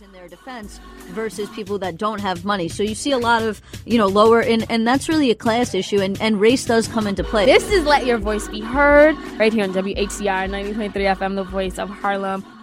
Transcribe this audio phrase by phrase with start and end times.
[0.00, 2.68] in their defense versus people that don't have money.
[2.68, 5.74] So you see a lot of, you know, lower, and, and that's really a class
[5.74, 7.44] issue, and, and race does come into play.
[7.44, 11.78] This is Let Your Voice Be Heard right here on WHCR 90.3 FM, the voice
[11.78, 12.61] of Harlem.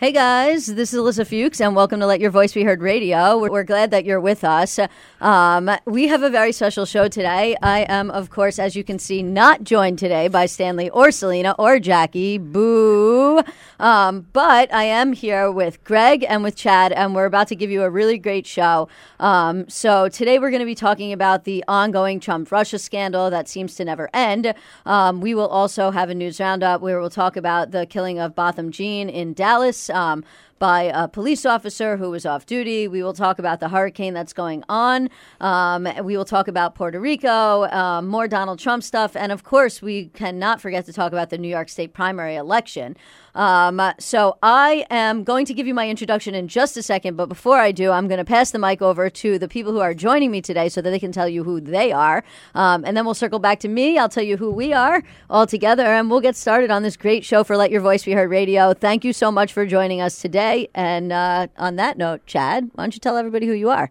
[0.00, 3.36] Hey guys, this is Ilyssa Fuchs, and welcome to Let Your Voice Be Heard Radio.
[3.36, 4.78] We're, we're glad that you're with us.
[5.20, 7.56] Um, we have a very special show today.
[7.62, 11.56] I am, of course, as you can see, not joined today by Stanley or Selena
[11.58, 12.38] or Jackie.
[12.38, 13.42] Boo.
[13.80, 17.72] Um, but I am here with Greg and with Chad, and we're about to give
[17.72, 18.88] you a really great show.
[19.18, 23.48] Um, so today we're going to be talking about the ongoing Trump Russia scandal that
[23.48, 24.54] seems to never end.
[24.86, 28.36] Um, we will also have a news roundup where we'll talk about the killing of
[28.36, 29.87] Botham Jean in Dallas.
[29.90, 30.24] Um,
[30.58, 32.88] by a police officer who was off duty.
[32.88, 35.08] We will talk about the hurricane that's going on.
[35.40, 39.14] Um, we will talk about Puerto Rico, um, more Donald Trump stuff.
[39.14, 42.96] And of course, we cannot forget to talk about the New York State primary election.
[43.38, 47.28] Um, so I am going to give you my introduction in just a second, but
[47.28, 49.94] before I do, I'm going to pass the mic over to the people who are
[49.94, 52.24] joining me today so that they can tell you who they are.
[52.56, 53.96] Um, and then we'll circle back to me.
[53.96, 57.24] I'll tell you who we are all together, and we'll get started on this great
[57.24, 58.74] show for Let Your Voice Be Heard Radio.
[58.74, 60.68] Thank you so much for joining us today.
[60.74, 63.88] And uh, on that note, Chad, why don't you tell everybody who you are?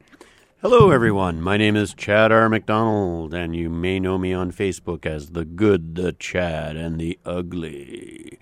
[0.62, 1.42] Hello, everyone.
[1.42, 2.50] My name is Chad R.
[2.50, 7.18] MacDonald, and you may know me on Facebook as the Good, the Chad, and the
[7.24, 8.40] Ugly.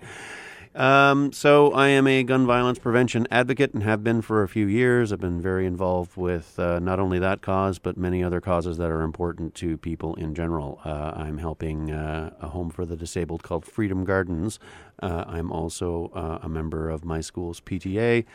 [0.76, 4.66] Um, so I am a gun violence prevention advocate and have been for a few
[4.66, 5.10] years.
[5.10, 8.90] I've been very involved with uh, not only that cause, but many other causes that
[8.90, 10.78] are important to people in general.
[10.84, 14.58] Uh, I'm helping uh, a home for the disabled called Freedom Gardens.
[15.02, 18.26] Uh, I'm also uh, a member of my school's PTA.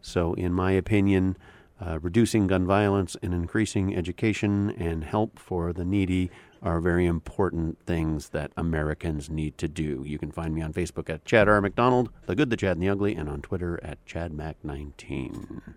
[0.00, 1.36] So, in my opinion,
[1.84, 6.30] uh, reducing gun violence and increasing education and help for the needy
[6.62, 10.04] are very important things that Americans need to do.
[10.06, 11.60] You can find me on Facebook at Chad R.
[11.60, 15.74] MacDonald, The Good, The Chad, and The Ugly, and on Twitter at ChadMac19.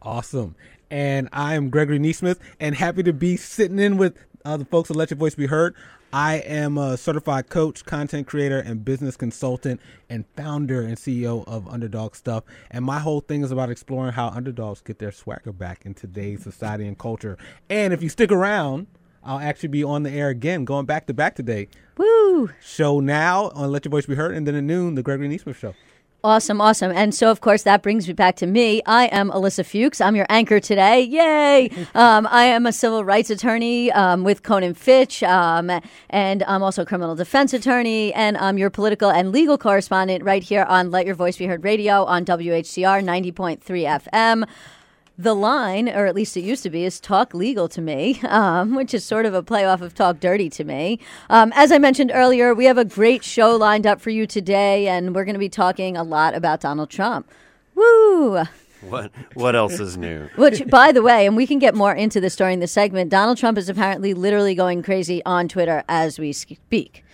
[0.00, 0.54] Awesome.
[0.90, 4.88] And I am Gregory Nesmith and happy to be sitting in with uh, the folks
[4.88, 5.74] that Let Your Voice Be Heard.
[6.12, 11.68] I am a certified coach, content creator, and business consultant, and founder and CEO of
[11.68, 12.44] Underdog Stuff.
[12.70, 16.42] And my whole thing is about exploring how underdogs get their swagger back in today's
[16.42, 17.36] society and culture.
[17.68, 18.86] And if you stick around,
[19.22, 21.68] I'll actually be on the air again, going back to back today.
[21.98, 22.48] Woo!
[22.62, 25.58] Show now on Let Your Voice Be Heard, and then at noon, the Gregory Nesmith
[25.58, 25.74] Show.
[26.28, 26.92] Awesome, awesome.
[26.92, 28.82] And so, of course, that brings me back to me.
[28.84, 29.98] I am Ilyssa Fuchs.
[29.98, 31.00] I'm your anchor today.
[31.00, 31.70] Yay!
[31.94, 35.70] Um, I am a civil rights attorney um, with Conan Fitch, um,
[36.10, 40.42] and I'm also a criminal defense attorney, and I'm your political and legal correspondent right
[40.42, 44.46] here on Let Your Voice Be Heard Radio on WHCR 90.3 FM
[45.18, 48.74] the line, or at least it used to be, is talk legal to me, um,
[48.74, 51.00] which is sort of a play off of talk dirty to me.
[51.28, 54.86] Um, as I mentioned earlier, we have a great show lined up for you today,
[54.86, 57.28] and we're going to be talking a lot about Donald Trump.
[57.74, 58.44] Woo!
[58.80, 60.28] What what else is new?
[60.36, 63.10] Which, by the way, and we can get more into this during the segment.
[63.10, 67.04] Donald Trump is apparently literally going crazy on Twitter as we speak.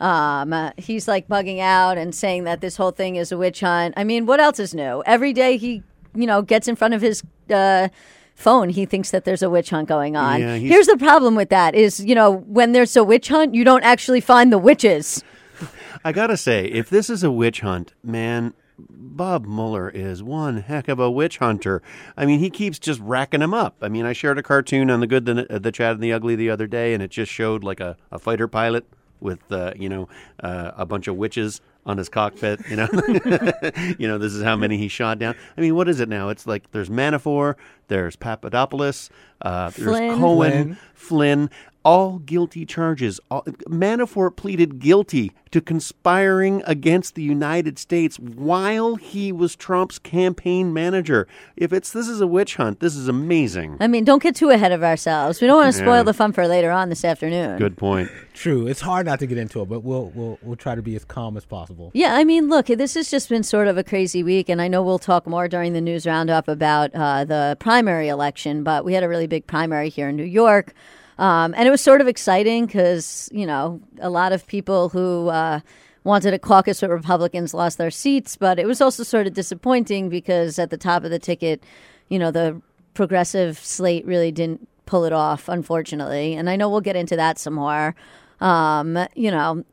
[0.00, 3.60] Um, uh, he's like bugging out and saying that this whole thing is a witch
[3.60, 3.94] hunt.
[3.96, 5.00] I mean, what else is new?
[5.06, 7.88] Every day he, you know, gets in front of his uh,
[8.34, 10.40] phone, he thinks that there's a witch hunt going on.
[10.40, 13.64] Yeah, Here's the problem with that: is you know, when there's a witch hunt, you
[13.64, 15.22] don't actually find the witches.
[16.04, 20.88] I gotta say, if this is a witch hunt, man, Bob Mueller is one heck
[20.88, 21.82] of a witch hunter.
[22.16, 23.76] I mean, he keeps just racking them up.
[23.80, 26.34] I mean, I shared a cartoon on the good, the, the Chad, and the ugly
[26.34, 28.86] the other day, and it just showed like a, a fighter pilot
[29.20, 30.08] with uh, you know
[30.40, 32.60] uh, a bunch of witches on his cockpit.
[32.68, 32.88] You know,
[33.98, 35.34] you know this is how many he shot down.
[35.56, 36.28] I mean, what is it now?
[36.28, 37.56] It's like there's Manafort,
[37.88, 39.10] there's Papadopoulos,
[39.42, 40.18] uh, there's Flynn.
[40.18, 41.50] Cohen, Flynn.
[41.84, 43.20] Flynn, all guilty charges.
[43.30, 50.72] All, Manafort pleaded guilty to conspiring against the United States while he was Trump's campaign
[50.72, 51.26] manager.
[51.56, 53.76] If it's this is a witch hunt, this is amazing.
[53.80, 55.40] I mean, don't get too ahead of ourselves.
[55.40, 56.02] We don't want to spoil Yeah.
[56.04, 57.58] the fun for later on this afternoon.
[57.58, 58.10] Good point.
[58.32, 58.66] True.
[58.66, 61.04] It's hard not to get into it, but we'll we'll we'll try to be as
[61.04, 61.90] calm as possible.
[61.92, 64.68] Yeah, I mean, look, this has just been sort of a crazy week, and I
[64.68, 68.94] know we'll talk more during the news roundup about uh, the primary election, but we
[68.94, 70.72] had a really big primary here in New York.
[71.22, 75.28] Um, and it was sort of exciting because, you know, a lot of people who
[75.28, 75.60] uh,
[76.02, 80.08] wanted a caucus with Republicans lost their seats, but it was also sort of disappointing
[80.08, 81.62] because at the top of the ticket,
[82.08, 82.60] you know, the
[82.94, 86.34] progressive slate really didn't pull it off, unfortunately.
[86.34, 87.94] And I know we'll get into that some more.
[88.40, 89.64] Um, you know,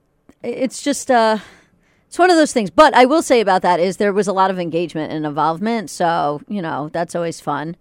[0.43, 1.39] it's just uh
[2.07, 4.33] it's one of those things but i will say about that is there was a
[4.33, 7.75] lot of engagement and involvement so you know that's always fun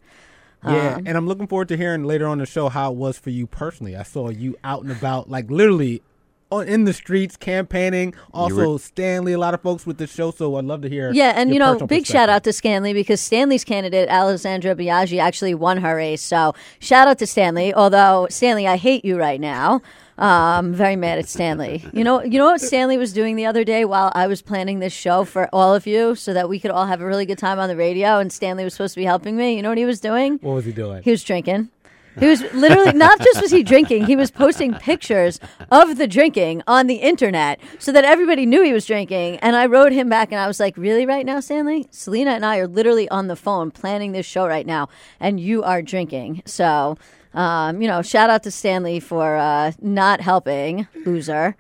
[0.64, 3.18] Yeah, Um, and I'm looking forward to hearing later on the show how it was
[3.18, 3.94] for you personally.
[3.96, 6.02] I saw you out and about, like literally
[6.50, 8.14] on in the streets campaigning.
[8.32, 10.30] Also, were- Stanley, a lot of folks with the show.
[10.30, 11.12] So I'd love to hear.
[11.12, 15.20] Yeah, and your you know, big shout out to Stanley because Stanley's candidate, Alessandra Biaggi,
[15.20, 16.22] actually won her race.
[16.22, 17.72] So shout out to Stanley.
[17.74, 19.80] Although Stanley, I hate you right now.
[20.18, 21.84] Um, very mad at Stanley.
[21.92, 24.80] You know, you know what Stanley was doing the other day while I was planning
[24.80, 27.38] this show for all of you, so that we could all have a really good
[27.38, 28.18] time on the radio.
[28.18, 29.54] And Stanley was supposed to be helping me.
[29.54, 30.38] You know what he was doing?
[30.42, 31.04] What was he doing?
[31.04, 31.70] He was drinking.
[32.18, 35.38] He was literally not just was he drinking, he was posting pictures
[35.70, 39.36] of the drinking on the internet so that everybody knew he was drinking.
[39.36, 41.86] And I wrote him back and I was like, Really, right now, Stanley?
[41.90, 44.88] Selena and I are literally on the phone planning this show right now,
[45.20, 46.42] and you are drinking.
[46.44, 46.98] So,
[47.38, 51.56] um, you know, shout out to Stanley for uh, not helping, loser.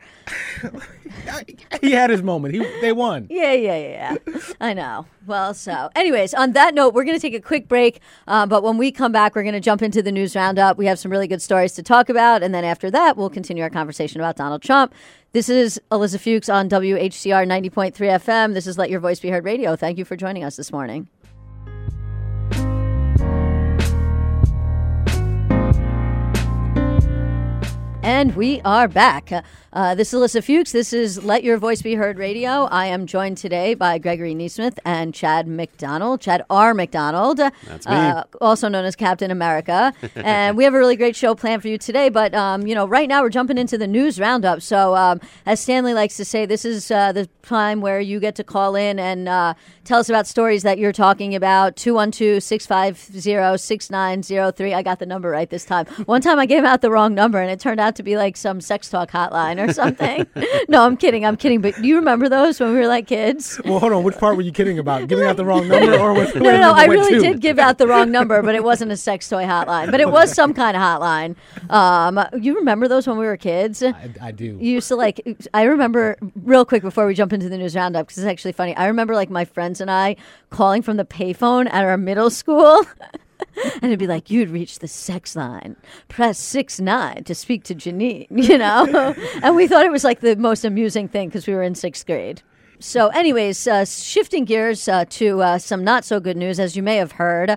[1.80, 2.54] he had his moment.
[2.54, 3.28] He they won.
[3.38, 4.16] Yeah, yeah, yeah.
[4.26, 4.38] yeah.
[4.60, 5.06] I know.
[5.24, 8.00] Well, so, anyways, on that note, we're going to take a quick break.
[8.26, 10.76] Uh, but when we come back, we're going to jump into the news roundup.
[10.76, 12.42] We have some really good stories to talk about.
[12.42, 14.92] And then after that, we'll continue our conversation about Donald Trump.
[15.32, 18.54] This is Ilyssa Fuchs on WHCR 90.3 FM.
[18.54, 19.76] This is Let Your Voice Be Heard Radio.
[19.76, 21.08] Thank you for joining us this morning.
[28.08, 29.44] And we are back.
[29.70, 30.72] Uh, this is Ilyssa Fuchs.
[30.72, 32.64] This is Let Your Voice Be Heard Radio.
[32.64, 36.72] I am joined today by Gregory Nesmith and Chad MacDonald, Chad R.
[36.72, 37.94] MacDonald, That's me.
[37.94, 39.92] Uh, also known as Captain America.
[40.14, 42.08] and we have a really great show planned for you today.
[42.08, 44.62] But, um, you know, right now we're jumping into the news roundup.
[44.62, 48.36] So, um, as Stanley likes to say, this is uh, the time where you get
[48.36, 49.52] to call in and uh,
[49.84, 51.76] tell us about stories that you're talking about.
[51.76, 54.72] 212 650 6903.
[54.72, 55.84] I got the number right this time.
[56.06, 58.36] One time I gave out the wrong number and it turned out to be like
[58.36, 60.26] some sex talk hotline or something.
[60.68, 61.26] no, I'm kidding.
[61.26, 61.60] I'm kidding.
[61.60, 63.60] But do you remember those when we were like kids?
[63.64, 64.02] Well, hold on.
[64.02, 65.06] Which part were you kidding about?
[65.08, 66.72] Giving out the wrong number, or was No, no, no.
[66.72, 69.90] I really did give out the wrong number, but it wasn't a sex toy hotline.
[69.90, 71.36] But it was some kind of hotline.
[71.70, 73.82] Um, you remember those when we were kids?
[73.82, 74.44] I, I do.
[74.44, 75.20] You used to like.
[75.52, 78.74] I remember real quick before we jump into the news roundup because it's actually funny.
[78.76, 80.16] I remember like my friends and I
[80.50, 82.84] calling from the payphone at our middle school.
[83.64, 85.76] and it'd be like, you'd reach the sex line.
[86.08, 89.14] Press six nine to speak to Janine, you know?
[89.42, 92.06] and we thought it was like the most amusing thing because we were in sixth
[92.06, 92.42] grade.
[92.80, 96.82] So, anyways, uh, shifting gears uh, to uh, some not so good news, as you
[96.82, 97.56] may have heard,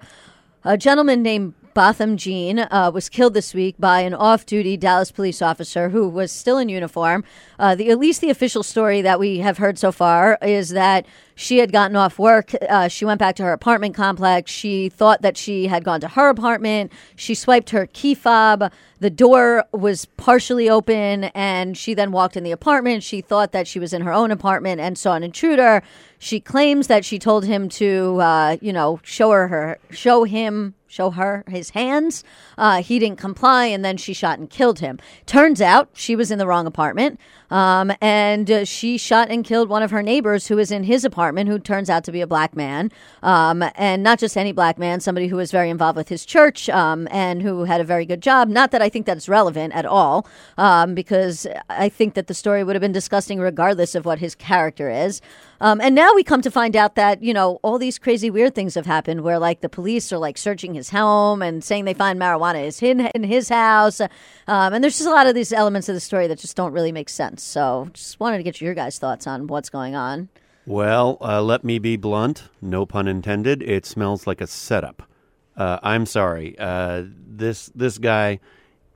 [0.63, 5.41] a gentleman named Botham Jean uh, was killed this week by an off-duty Dallas police
[5.41, 7.23] officer who was still in uniform.
[7.57, 11.05] Uh, the, at least the official story that we have heard so far is that
[11.35, 12.53] she had gotten off work.
[12.69, 14.51] Uh, she went back to her apartment complex.
[14.51, 16.91] She thought that she had gone to her apartment.
[17.15, 18.71] She swiped her key fob.
[18.99, 23.01] The door was partially open, and she then walked in the apartment.
[23.01, 25.81] She thought that she was in her own apartment and saw an intruder.
[26.19, 30.75] She claims that she told him to, uh, you know, show her her, show him
[30.91, 32.23] show her his hands.
[32.57, 34.99] Uh, he didn't comply, and then she shot and killed him.
[35.25, 37.17] Turns out she was in the wrong apartment,
[37.51, 41.05] um, and uh, she shot and killed one of her neighbors who was in his
[41.05, 44.79] apartment, who turns out to be a black man, um, and not just any black
[44.79, 48.05] man, somebody who was very involved with his church um, and who had a very
[48.05, 48.47] good job.
[48.47, 50.25] Not that I think that's relevant at all,
[50.57, 54.33] um, because I think that the story would have been disgusting regardless of what his
[54.33, 55.21] character is.
[55.59, 58.55] Um, and now we come to find out that, you know, all these crazy weird
[58.55, 61.93] things have happened where, like, the police are, like, searching his home and saying they
[61.93, 64.01] find marijuana is in, in his house.
[64.01, 66.73] Um, and there's just a lot of these elements of the story that just don't
[66.73, 67.40] really make sense.
[67.41, 70.29] So just wanted to get your guys' thoughts on what's going on.
[70.67, 72.43] Well, uh, let me be blunt.
[72.61, 73.63] No pun intended.
[73.63, 75.01] It smells like a setup.
[75.57, 76.55] Uh, I'm sorry.
[76.59, 78.39] Uh, this this guy,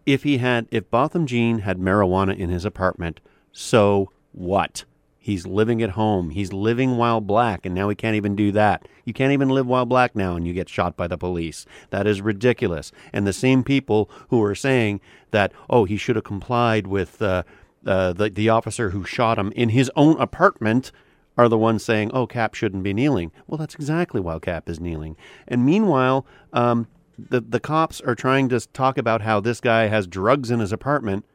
[0.06, 3.20] if he had, if Botham Jean had marijuana in his apartment,
[3.52, 4.86] so what?
[5.18, 6.30] He's living at home.
[6.30, 8.88] He's living while black, and now he can't even do that.
[9.06, 11.66] You can't even live while black now, and you get shot by the police.
[11.90, 12.92] That is ridiculous.
[13.12, 17.42] And the same people who are saying that, oh, he should have complied with uh,
[17.86, 20.92] uh, the the officer who shot him in his own apartment
[21.38, 24.80] are the ones saying, "Oh, Kap shouldn't be kneeling." Well, that's exactly why Kap is
[24.80, 25.16] kneeling.
[25.48, 26.88] And meanwhile, um,
[27.18, 30.72] the the cops are trying to talk about how this guy has drugs in his
[30.72, 31.26] apartment.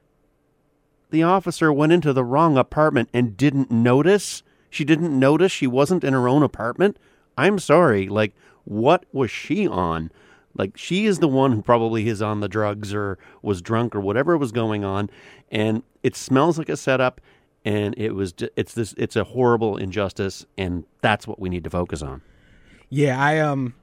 [1.10, 4.42] The officer went into the wrong apartment and didn't notice.
[4.68, 6.98] She didn't notice she wasn't in her own apartment.
[7.36, 8.08] I'm sorry.
[8.08, 8.32] Like,
[8.64, 10.12] what was she on?
[10.56, 14.00] Like, she is the one who probably is on the drugs or was drunk or
[14.00, 15.10] whatever was going on.
[15.50, 17.20] And it smells like a setup.
[17.64, 20.46] And it was, it's this, it's a horrible injustice.
[20.56, 22.22] And that's what we need to focus on.
[22.90, 23.74] Yeah, I um,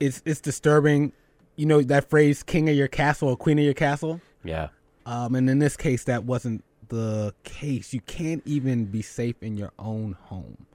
[0.00, 1.12] it's it's disturbing.
[1.56, 4.68] You know that phrase "king of your castle" or "queen of your castle." Yeah.
[5.04, 7.92] Um, and in this case, that wasn't the case.
[7.92, 10.66] You can't even be safe in your own home.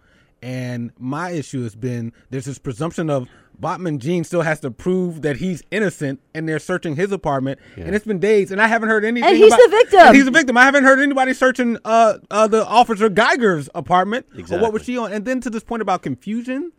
[0.42, 3.28] And my issue has been there's this presumption of
[3.60, 7.60] Botham Jean still has to prove that he's innocent, and they're searching his apartment.
[7.78, 9.30] And it's been days, and I haven't heard anything.
[9.30, 10.00] And he's about- the victim.
[10.00, 10.58] and he's the victim.
[10.58, 14.26] I haven't heard anybody searching uh, uh, the officer Guyger's apartment.
[14.58, 15.14] Or what was she on?
[15.14, 16.72] And then to this point about confusion,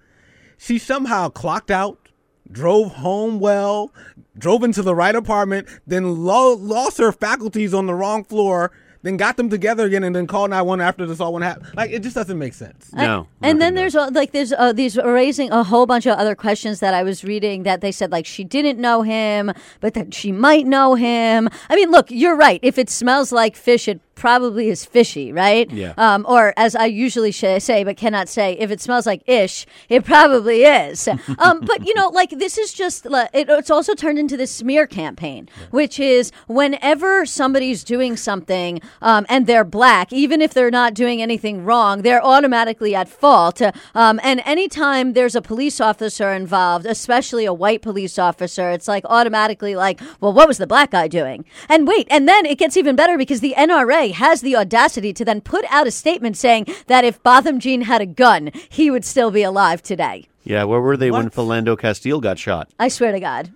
[0.58, 2.08] she somehow clocked out,
[2.50, 3.92] drove home well,
[4.36, 8.72] drove into the right apartment, then lo- lost her faculties on the wrong floor,
[9.04, 11.68] then got them together again, and then called 911 after this all went happen.
[11.74, 12.90] Like it just doesn't make sense.
[12.92, 13.28] No.
[13.42, 14.12] and then there's does.
[14.12, 17.64] like there's uh, these raising a whole bunch of other questions that I was reading
[17.64, 21.50] that they said like she didn't know him, but that she might know him.
[21.68, 22.58] I mean, look, you're right.
[22.62, 25.70] If it smells like fish, it probably is fishy, right?
[25.70, 25.94] Yeah.
[25.96, 30.04] Um, or as I usually say, but cannot say, if it smells like ish, it
[30.04, 31.08] probably is.
[31.38, 34.50] um, but you know, like this is just like, it, it's also turned into this
[34.50, 40.70] smear campaign, which is whenever somebody's doing something um, and they're black, even if they're
[40.70, 43.60] not doing anything wrong, they're automatically at fault.
[43.94, 49.04] Um, and anytime there's a police officer involved, especially a white police officer, it's like
[49.06, 51.44] automatically like, well, what was the black guy doing?
[51.68, 55.24] And wait, and then it gets even better because the NRA has the audacity to
[55.24, 59.04] then put out a statement saying that if Botham Jean had a gun, he would
[59.04, 60.26] still be alive today.
[60.44, 61.32] Yeah, where were they when What?
[61.34, 62.68] Philando Castile got shot?
[62.78, 63.50] I swear to God.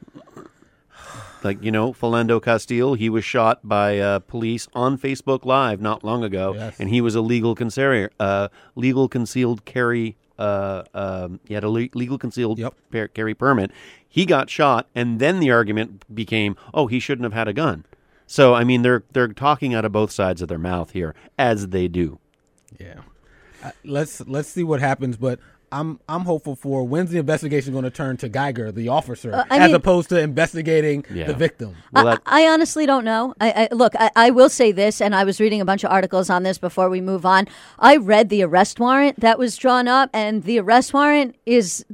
[1.44, 6.02] Like, you know, Philando Castile, he was shot by uh, police on Facebook Live not
[6.02, 6.80] long ago, Yes.
[6.80, 10.16] and he was a legal concealed, uh, legal concealed carry.
[10.36, 12.74] Uh, um, he had a le- legal concealed Yep.
[12.90, 13.70] par- carry permit.
[14.08, 17.84] He got shot, and then the argument became, "Oh, he shouldn't have had a gun."
[18.30, 21.68] So, I mean, they're they're talking out of both sides of their mouth here, as
[21.68, 22.18] they do.
[22.78, 23.00] Yeah.
[23.64, 25.40] Uh, let's let's see what happens, but
[25.72, 29.44] I'm I'm hopeful for when's the investigation going to turn to Guyger, the officer, Uh,
[29.50, 31.26] as mean- opposed to investigating Yeah.
[31.26, 31.74] the victim.
[31.92, 33.34] Well, I, I honestly don't know.
[33.40, 33.94] I, I look.
[33.98, 36.58] I, I will say this, and I was reading a bunch of articles on this
[36.58, 37.48] before we move on.
[37.78, 41.84] I read the arrest warrant that was drawn up, and the arrest warrant is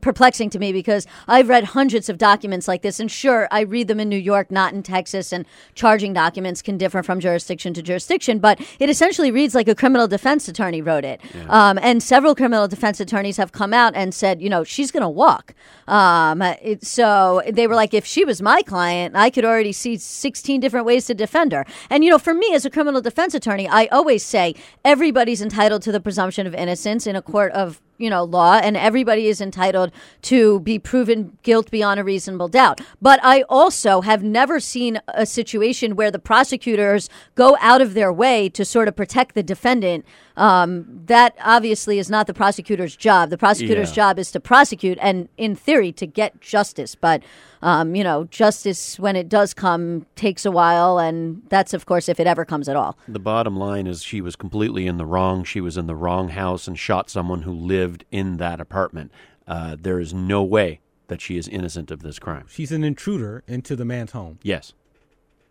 [0.00, 3.88] perplexing to me because I've read hundreds of documents like this, and sure, I read
[3.88, 7.82] them in New York, not in Texas, and charging documents can differ from jurisdiction to
[7.82, 11.20] jurisdiction, but it essentially reads like a criminal defense attorney wrote it.
[11.50, 15.02] Um, and several criminal defense attorneys have come out and said, you know, she's going
[15.02, 15.54] to walk.
[15.86, 19.96] Um, it, so they were like, if she was my client, I could already see
[19.96, 21.64] 16 different ways to defend her.
[21.90, 25.82] And, you know, for me as a criminal defense attorney, I always say everybody's entitled
[25.82, 29.40] to the presumption of innocence in a court of you know law and everybody is
[29.40, 32.80] entitled to be proven guilt beyond a reasonable doubt.
[33.02, 38.12] But i also have never seen a situation where the prosecutors go out of their
[38.12, 40.04] way to sort of protect the defendant
[40.38, 43.94] um, that obviously is not the prosecutor's job the prosecutor's Yeah.
[43.96, 47.22] job is to prosecute and in theory to get justice but
[47.60, 52.08] um, you know justice when it does come takes a while and that's of course
[52.08, 55.06] if it ever comes at all the bottom line is she was completely in the
[55.06, 55.42] wrong.
[55.44, 59.10] She was in the wrong house and shot someone who lived in that apartment.
[59.46, 62.44] Uh, there is no way that she is innocent of this crime.
[62.48, 64.38] She's an intruder into the man's home.
[64.42, 64.72] Yes.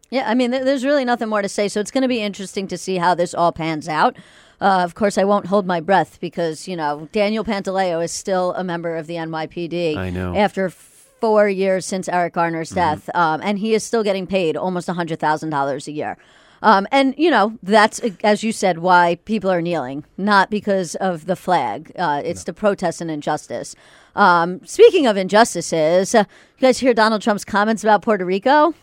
[0.10, 1.68] Yeah, I mean, th- there's really nothing more to say.
[1.68, 4.16] So it's going to be interesting to see how this all pans out.
[4.60, 8.54] Uh, of course, I won't hold my breath because, you know, Daniel Pantaleo is still
[8.54, 9.96] a member of the NYPD.
[9.98, 10.36] I know.
[10.36, 13.10] After four years since Eric Garner's death.
[13.16, 16.18] Um, and he is still getting paid almost $100,000 a year.
[16.64, 21.26] Um, and, you know, that's, as you said, why people are kneeling, not because of
[21.28, 21.92] the flag.
[21.98, 23.76] Uh, it's to protest an injustice.
[24.16, 26.24] Um, speaking of injustices, uh,
[26.58, 28.74] you guys hear Donald Trump's comments about Puerto Rico?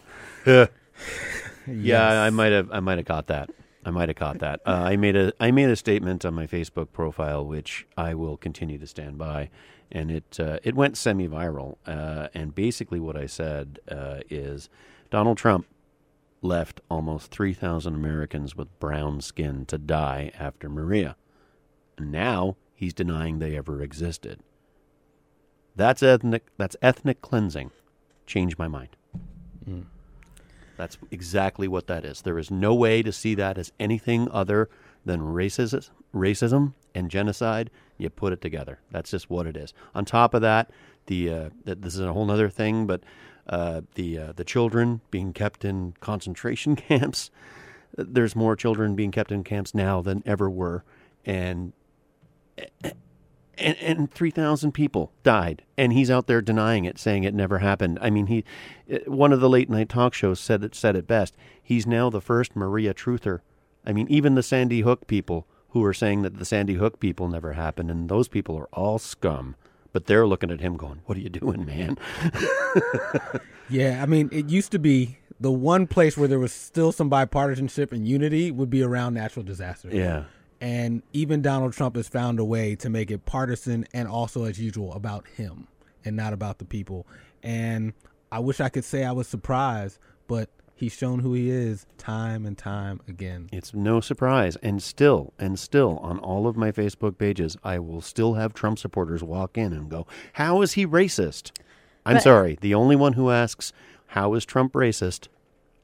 [1.66, 2.70] Yeah, I might have.
[2.70, 3.48] I might have caught that.
[3.84, 4.60] I might have caught that.
[4.64, 5.32] Uh, I made a.
[5.38, 9.50] I made a statement on my Facebook profile, which I will continue to stand by,
[9.92, 11.76] and it uh, it went semi-viral.
[11.86, 14.68] Uh, and basically, what I said uh, is,
[15.10, 15.66] Donald Trump
[16.40, 21.16] left almost three thousand Americans with brown skin to die after Maria,
[21.98, 24.40] now he's denying they ever existed.
[25.76, 26.46] That's ethnic.
[26.56, 27.70] That's ethnic cleansing.
[28.26, 28.96] Change my mind.
[30.76, 32.22] That's exactly what that is.
[32.22, 34.68] There is no way to see that as anything other
[35.04, 37.70] than racism, racism and genocide.
[37.98, 38.80] You put it together.
[38.90, 39.72] That's just what it is.
[39.94, 40.70] On top of that,
[41.06, 43.02] the uh, this is a whole other thing, but
[43.46, 47.30] uh, the uh, the children being kept in concentration camps.
[47.96, 50.82] There's more children being kept in camps now than ever were,
[51.24, 51.72] and
[53.58, 57.98] and, and 3,000 people died, and he's out there denying it, saying it never happened.
[58.00, 58.44] I mean, he,
[58.92, 61.36] uh, one of the late night talk shows said it said it best.
[61.62, 63.40] He's now the first Maria truther.
[63.84, 67.28] I mean, even the Sandy Hook people who are saying that the Sandy Hook people
[67.28, 69.56] never happened, and those people are all scum.
[69.92, 71.98] But they're looking at him going, "What are you doing, man?"
[73.70, 77.10] Yeah, I mean, it used to be the one place where there was still some
[77.10, 79.94] bipartisanship and unity would be around natural disasters.
[79.94, 80.24] yeah,
[80.60, 84.58] And even Donald Trump has found a way to make it partisan and also, as
[84.60, 85.68] usual, about him.
[86.06, 87.06] and not about the people.
[87.42, 87.94] And
[88.30, 92.44] I wish I could say I was surprised, but he's shown who he is time
[92.44, 93.48] and time again.
[93.52, 94.56] It's no surprise.
[94.56, 98.78] And still, and still, on all of my Facebook pages, I will still have Trump
[98.78, 101.52] supporters walk in and go, How is he racist?
[102.04, 102.58] I'm But- sorry.
[102.60, 103.72] The only one who asks,
[104.08, 105.28] How is Trump racist?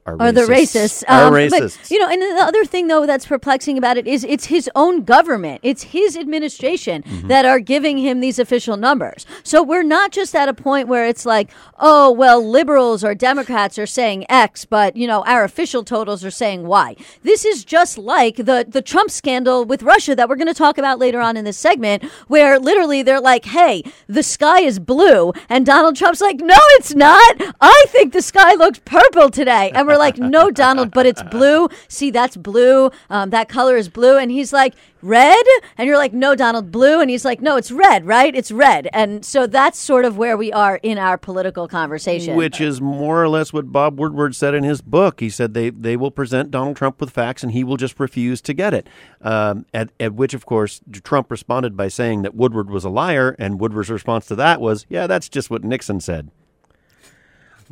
[0.05, 1.03] Are, Are the racists?
[1.07, 1.77] Are Um, racists.
[1.81, 4.69] But, you know, and the other thing though that's perplexing about it is it's his
[4.75, 7.27] own government, it's his administration Mm-hmm.
[7.27, 9.25] that are giving him these official numbers.
[9.43, 13.77] So we're not just at a point where it's like, oh well, liberals or Democrats
[13.77, 16.95] are saying X, but you know our official totals are saying Y.
[17.23, 20.77] This is just like the the Trump scandal with Russia that we're going to talk
[20.77, 25.31] about later on in this segment, where literally they're like, hey, the sky is blue,
[25.49, 27.35] and Donald Trump's like, no, it's not.
[27.61, 31.69] I think the sky looks purple today, and we're like, no, Donald, but it's blue.
[31.87, 32.91] See, that's blue.
[33.09, 35.43] Um, that color is blue, and he's like, red,
[35.77, 38.35] and you're like, no, Donald, blue, and he's like, no, it's red, right?
[38.35, 42.35] It's red, and so that's sort of where we are in our political conversation.
[42.35, 45.19] Which is more or less what Bob Woodward said in his book.
[45.19, 48.41] He said they, they will present Donald Trump with facts and he will just refuse
[48.41, 48.87] to get it.
[49.21, 53.35] Um, at, at which, of course, Trump responded by saying that Woodward was a liar,
[53.39, 56.29] and Woodward's response to that was, yeah, that's just what Nixon said.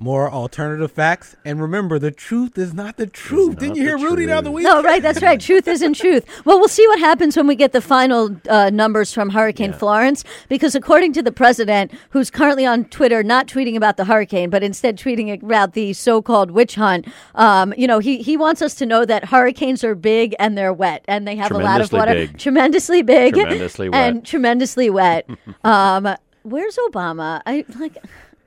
[0.02, 3.50] More alternative facts, and remember, the truth is not the truth.
[3.56, 4.56] not Didn't you hear the Rudy the other truth.
[4.56, 4.64] week?
[4.64, 5.02] No, right.
[5.04, 5.40] That's right.
[5.40, 6.26] Truth isn't truth.
[6.46, 10.24] Well, we'll see what happens when we get the final uh, numbers from Hurricane Florence,
[10.48, 14.64] because according to the president, who's currently on Twitter, not tweeting about the hurricane, but
[14.64, 18.86] instead tweeting about the so-called witch hunt, um, you know, he he wants us to
[18.86, 22.00] know that hurricanes are big and they're wet, and they have a lot of Tremendously
[22.00, 22.38] water, big.
[22.38, 24.08] tremendously big, Tremendously wet.
[24.08, 25.30] and tremendously wet.
[25.66, 26.08] um,
[26.44, 27.42] where's Obama?
[27.46, 27.98] I like.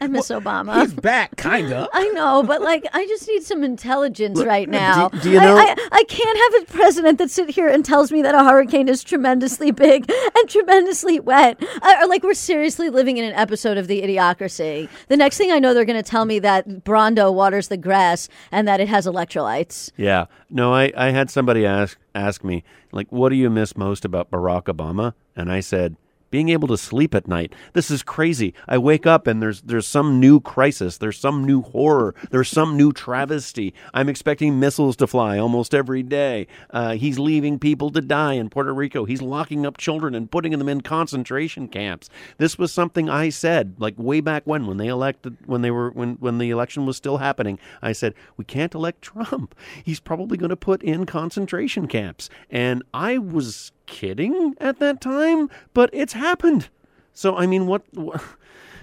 [0.02, 0.80] I miss Obama.
[0.80, 1.88] He's back, kinda.
[1.92, 5.08] I know, but like, I just need some intelligence right now.
[5.08, 8.10] do you I- know- I, I, can't have a president that sit here and tells
[8.12, 11.62] me that a hurricane is tremendously big and tremendously wet.
[11.82, 14.88] Uh, or like, we're seriously living in an episode of the Idiocracy.
[15.08, 18.28] The next thing I know, they're going to tell me that Brawndo waters the grass
[18.50, 19.90] and that it has electrolytes.
[19.96, 20.26] Yeah.
[20.50, 24.30] No, I, I had somebody ask ask me, like, what do you miss most about
[24.30, 25.14] Barack Obama?
[25.34, 25.96] And I said,
[26.32, 27.54] being able to sleep at night.
[27.74, 28.54] This is crazy.
[28.66, 32.76] I wake up and there's there's some new crisis, there's some new horror, there's some
[32.76, 33.74] new travesty.
[33.94, 36.48] I'm expecting missiles to fly almost every day.
[36.70, 39.04] Uh, he's leaving people to die in Puerto Rico.
[39.04, 42.08] He's locking up children and putting them in concentration camps.
[42.38, 45.90] This was something I said like way back when when they elected when they were
[45.90, 47.58] when when the election was still happening.
[47.82, 49.54] I said we can't elect Trump.
[49.84, 52.30] He's probably going to put in concentration camps.
[52.50, 56.70] And I was kidding at that time, but it's happened.
[57.12, 58.22] So I mean, what, what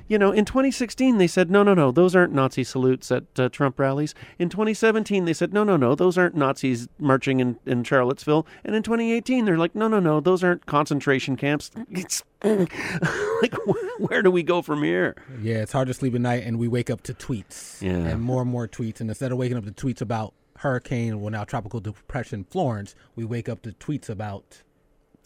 [0.08, 3.50] you know, in 2016 they said no, no, no, those aren't Nazi salutes at uh,
[3.50, 4.14] Trump rallies.
[4.38, 8.46] In 2017 they said no, no, no, those aren't Nazis marching in in Charlottesville.
[8.64, 11.72] And in 2018 they're like no, no, no, those aren't concentration camps.
[11.90, 15.16] It's like wh- where do we go from here?
[15.42, 17.82] Yeah, it's hard to sleep at night, and we wake up to tweets.
[17.82, 17.92] Yeah.
[17.92, 19.02] And more and more tweets.
[19.02, 23.26] And instead of waking up to tweets about hurricane, well, now tropical depression Florence, we
[23.26, 24.64] wake up to tweets about.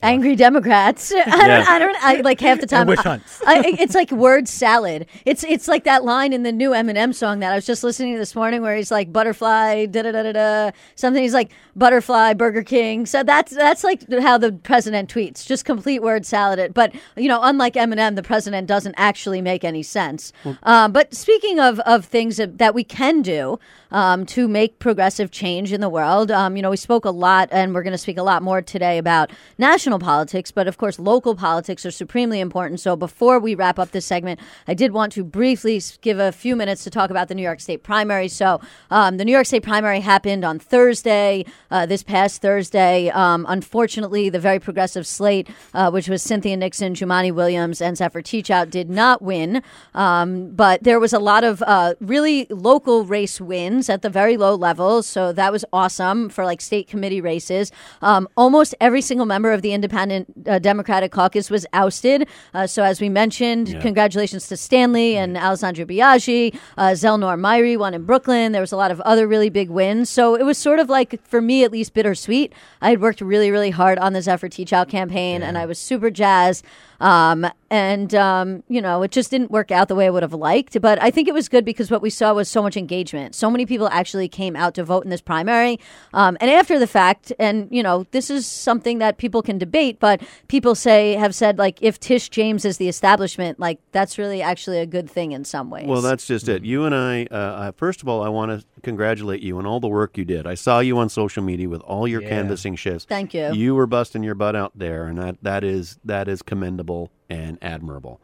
[0.04, 1.12] Angry Democrats.
[1.16, 1.68] I don't.
[1.68, 2.04] I don't.
[2.04, 2.88] I like half the time.
[2.88, 3.42] Witch hunts.
[3.48, 5.08] I, it's like word salad.
[5.26, 8.14] It's it's like that line in the new Eminem song that I was just listening
[8.14, 11.24] to this morning, where he's like butterfly, da da da da da, something.
[11.24, 13.06] He's like butterfly, Burger King.
[13.06, 16.60] So that's that's like how the president tweets, just complete word salad.
[16.60, 20.34] It, but you know, unlike Eminem, the president doesn't actually make any sense.
[20.64, 23.58] Um, but speaking of of things that, that we can do
[23.92, 27.48] um, to make progressive change in the world, um, you know, we spoke a lot,
[27.52, 31.00] and we're going to speak a lot more today about national politics, but of course,
[31.00, 32.80] local politics are supremely important.
[32.80, 36.56] So before we wrap up this segment, I did want to briefly give a few
[36.56, 38.28] minutes to talk about the New York State primary.
[38.28, 43.10] So um, the New York State primary happened on Thursday, uh, this past Thursday.
[43.10, 48.22] Um, unfortunately, the very progressive slate, uh, which was Cynthia Nixon, Jumaane Williams, and Zephyr
[48.22, 49.62] Teachout, did not win.
[49.94, 54.38] Um, but there was a lot of uh, really local race wins at the very
[54.38, 55.08] low levels.
[55.08, 57.72] So that was awesome for like state committee races.
[58.02, 62.26] Um, almost every single member of the Independent uh, Democratic Caucus was ousted.
[62.54, 66.56] Uh, so as we mentioned, congratulations to Stanley and Alessandra Biaggi.
[66.78, 68.54] Uh, Zellnor Myrie won in Brooklyn.
[68.54, 70.10] There was a lot of other really big wins.
[70.10, 72.54] So it was sort of like, for me at least, bittersweet.
[72.82, 76.10] I had worked really, really hard on the Zephyr Teachout campaign, and I was super
[76.10, 76.64] jazzed.
[77.04, 80.34] Um, and, um, you know, it just didn't work out the way I would have
[80.34, 80.80] liked.
[80.80, 83.36] But I think it was good because what we saw was so much engagement.
[83.36, 85.80] So many people actually came out to vote in this primary.
[86.14, 90.00] Um, and after the fact, and, you know, this is something that people can debate,
[90.00, 94.42] but people say, have said, like, if Tish James is the establishment, like, that's really
[94.42, 95.88] actually a good thing in some ways.
[95.88, 96.64] Well, that's just it.
[96.64, 99.80] You and I, uh, uh, first of all, I want to congratulate you on all
[99.80, 100.46] the work you did.
[100.46, 102.30] I saw you on social media with all your Yeah.
[102.30, 103.06] canvassing shifts.
[103.06, 103.52] Thank you.
[103.54, 107.58] You were busting your butt out there, and that, that is that is commendable and
[107.62, 108.22] admirable.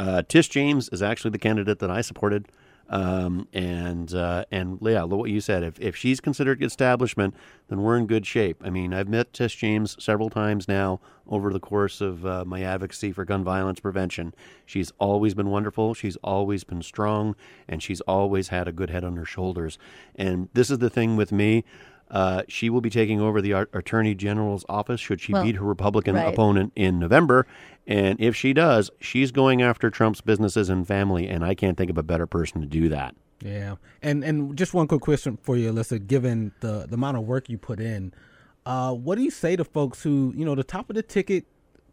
[0.00, 2.48] Uh, Tish James is actually the candidate that I supported.
[2.88, 7.34] Um, and uh, and yeah, look what you said, if, if she's considered establishment,
[7.68, 8.62] then we're in good shape.
[8.64, 12.62] I mean, I've met Tish James several times now over the course of uh, my
[12.62, 14.34] advocacy for gun violence prevention.
[14.64, 15.94] She's always been wonderful.
[15.94, 17.34] She's always been strong,
[17.66, 19.78] and she's always had a good head on her shoulders.
[20.14, 21.64] And this is the thing with me.
[22.10, 25.56] Uh, she will be taking over the Ar- Attorney General's office should she Well, beat
[25.56, 26.32] her Republican right.
[26.32, 27.46] opponent in November.
[27.86, 31.90] And if she does, she's going after Trump's businesses and family, and I can't think
[31.90, 33.14] of a better person to do that.
[33.42, 36.06] Yeah, and and just one quick question for you, Ilyssa.
[36.06, 38.14] Given the the amount of work you put in,
[38.64, 41.44] uh, what do you say to folks who you know the top of the ticket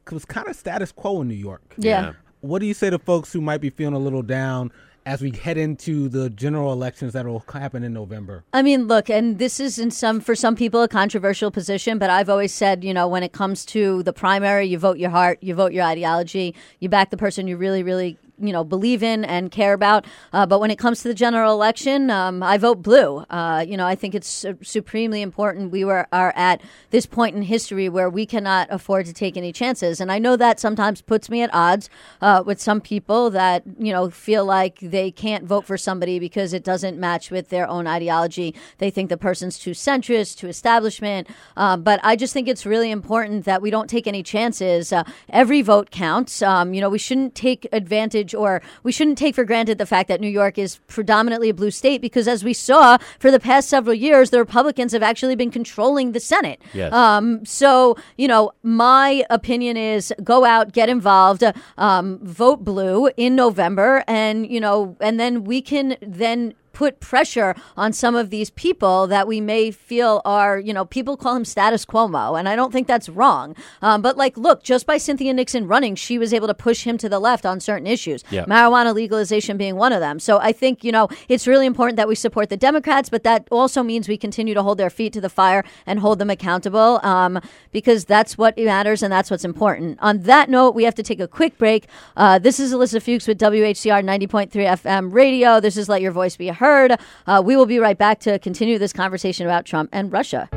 [0.10, 1.76] was kind of status quo in New York?
[1.78, 2.14] Yeah.
[2.40, 4.72] What do you say to folks who might be feeling a little down
[5.06, 8.44] as we head into the general elections that will happen in November?
[8.54, 12.10] I mean, look, and this is in some for some people a controversial position, but
[12.10, 15.40] I've always said, you know, when it comes to the primary, you vote your heart,
[15.42, 19.24] you vote your ideology, you back the person you really, really you know believe in
[19.26, 20.06] and care about.
[20.32, 23.26] Uh, but when it comes to the general election, um, I vote blue.
[23.30, 25.72] Uh, you know, I think it's su- supremely important.
[25.72, 29.52] We were are at this point in history where we cannot afford to take any
[29.52, 31.90] chances, and I know that sometimes puts me at odds
[32.22, 36.54] uh, with some people that you know feel like they can't vote for somebody because
[36.54, 38.56] it doesn't match with their own ideology.
[38.78, 41.28] They think the person's too centrist, too establishment.
[41.58, 44.94] Um, but I just think it's really important that we don't take any chances.
[44.94, 46.42] Uh, every vote counts.
[46.42, 50.08] Um, you know, we shouldn't take advantage or we shouldn't take for granted the fact
[50.08, 53.70] that New York is predominantly a blue state because, as we saw for the past
[53.70, 56.62] several years, the Republicans have actually been controlling the Senate.
[56.74, 56.94] Yes.
[56.94, 61.44] Um, so, you know, my opinion is go out, get involved,
[61.78, 67.56] um, vote blue in November, and, you know, and then we can then put pressure
[67.78, 71.46] on some of these people that we may feel are, you know, people call him
[71.46, 73.56] status quo, and I don't think that's wrong.
[73.82, 76.98] Um, but like, look, just by Cynthia Nixon running, she was able to push him
[76.98, 78.24] to the left on certain issues.
[78.30, 78.46] Yeah.
[78.46, 80.20] Marijuana legalization being one of them.
[80.20, 83.48] So I think, you know, it's really important that we support the Democrats, but that
[83.52, 87.00] also means we continue to hold their feet to the fire and hold them accountable
[87.04, 87.40] um,
[87.72, 90.00] because that's what matters and that's what's important.
[90.02, 91.88] On that note, we have to take a quick break.
[92.18, 95.60] Uh, this is Ilyssa Fuchs with WHCR 90.3 FM radio.
[95.60, 96.63] This is Let Your Voice Be Heard.
[96.64, 100.50] Uh, we will be right back to continue this conversation about Trump and Russia.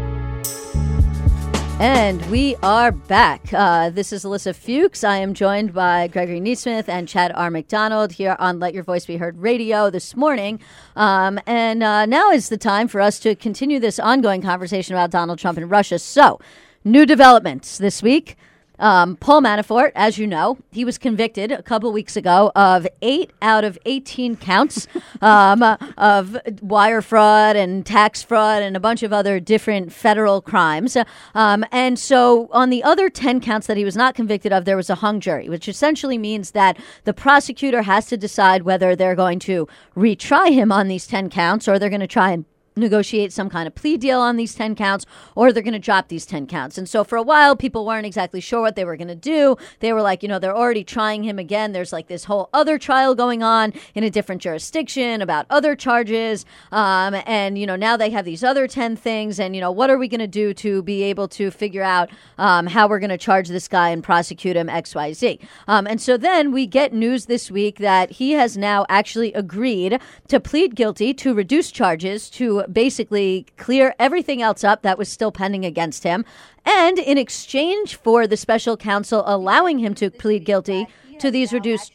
[1.78, 3.52] And we are back.
[3.52, 5.04] Uh, this is Ilyssa Fuchs.
[5.04, 7.50] I am joined by Gregory Nesmith and Chad R.
[7.50, 10.60] MacDonald here on Let Your Voice Be Heard radio this morning.
[10.94, 15.10] Um, and uh, now is the time for us to continue this ongoing conversation about
[15.10, 15.98] Donald Trump and Russia.
[15.98, 16.40] So,
[16.82, 18.36] new developments this week.
[18.78, 23.30] Um, Paul Manafort, as you know, he was convicted a couple weeks ago of eight
[23.40, 24.86] out of 18 counts
[25.20, 25.62] um,
[25.96, 30.96] of wire fraud and tax fraud and a bunch of other different federal crimes.
[31.34, 34.76] Um, and so on the other 10 counts that he was not convicted of, there
[34.76, 39.14] was a hung jury, which essentially means that the prosecutor has to decide whether they're
[39.14, 42.44] going to retry him on these 10 counts or they're going to try and
[42.76, 46.08] negotiate some kind of plea deal on these 10 counts or they're going to drop
[46.08, 46.76] these 10 counts.
[46.76, 49.56] And so for a while, people weren't exactly sure what they were going to do.
[49.80, 51.72] They were like, you know, they're already trying him again.
[51.72, 56.44] There's like this whole other trial going on in a different jurisdiction about other charges.
[56.70, 59.40] Um, and, you know, now they have these other 10 things.
[59.40, 62.10] And, you know, what are we going to do to be able to figure out
[62.36, 65.40] um, how we're going to charge this guy and prosecute him XYZ?
[65.66, 69.98] Um, and so then we get news this week that he has now actually agreed
[70.28, 75.32] to plead guilty to reduce charges to basically clear everything else up that was still
[75.32, 76.24] pending against him.
[76.64, 80.86] And in exchange for the special counsel allowing him to plead guilty
[81.18, 81.92] to these reduced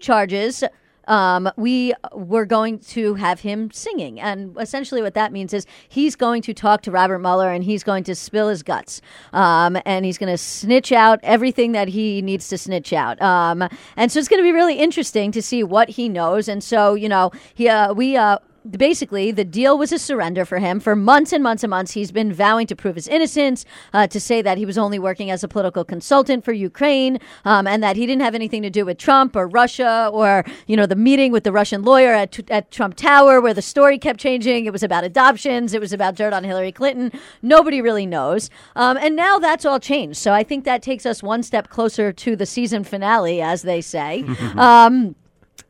[0.00, 0.64] charges,
[1.08, 4.20] um, we were going to have him singing.
[4.20, 7.84] And essentially, what that means is he's going to talk to Robert Mueller and he's
[7.84, 9.00] going to spill his guts.
[9.32, 13.20] Um, and he's going to snitch out everything that he needs to snitch out.
[13.22, 16.48] Um, and so it's going to be really interesting to see what he knows.
[16.48, 18.38] And so, you know, he, uh, we, uh,
[18.70, 20.80] basically the deal was a surrender for him.
[20.80, 24.20] For months and months and months he's been vowing to prove his innocence uh, to
[24.20, 27.96] say that he was only working as a political consultant for ukraine um, and that
[27.96, 31.32] he didn't have anything to do with trump or russia or you know the meeting
[31.32, 34.66] with the russian lawyer at, at trump tower where the story kept changing.
[34.66, 35.74] It was about adoptions.
[35.74, 37.18] It was about dirt on hillary clinton.
[37.42, 38.50] Nobody really knows.
[38.74, 40.18] Um, and now that's all changed.
[40.18, 43.80] So i think that takes us one step closer to the season finale as they
[43.80, 44.24] say.
[44.56, 45.16] Um,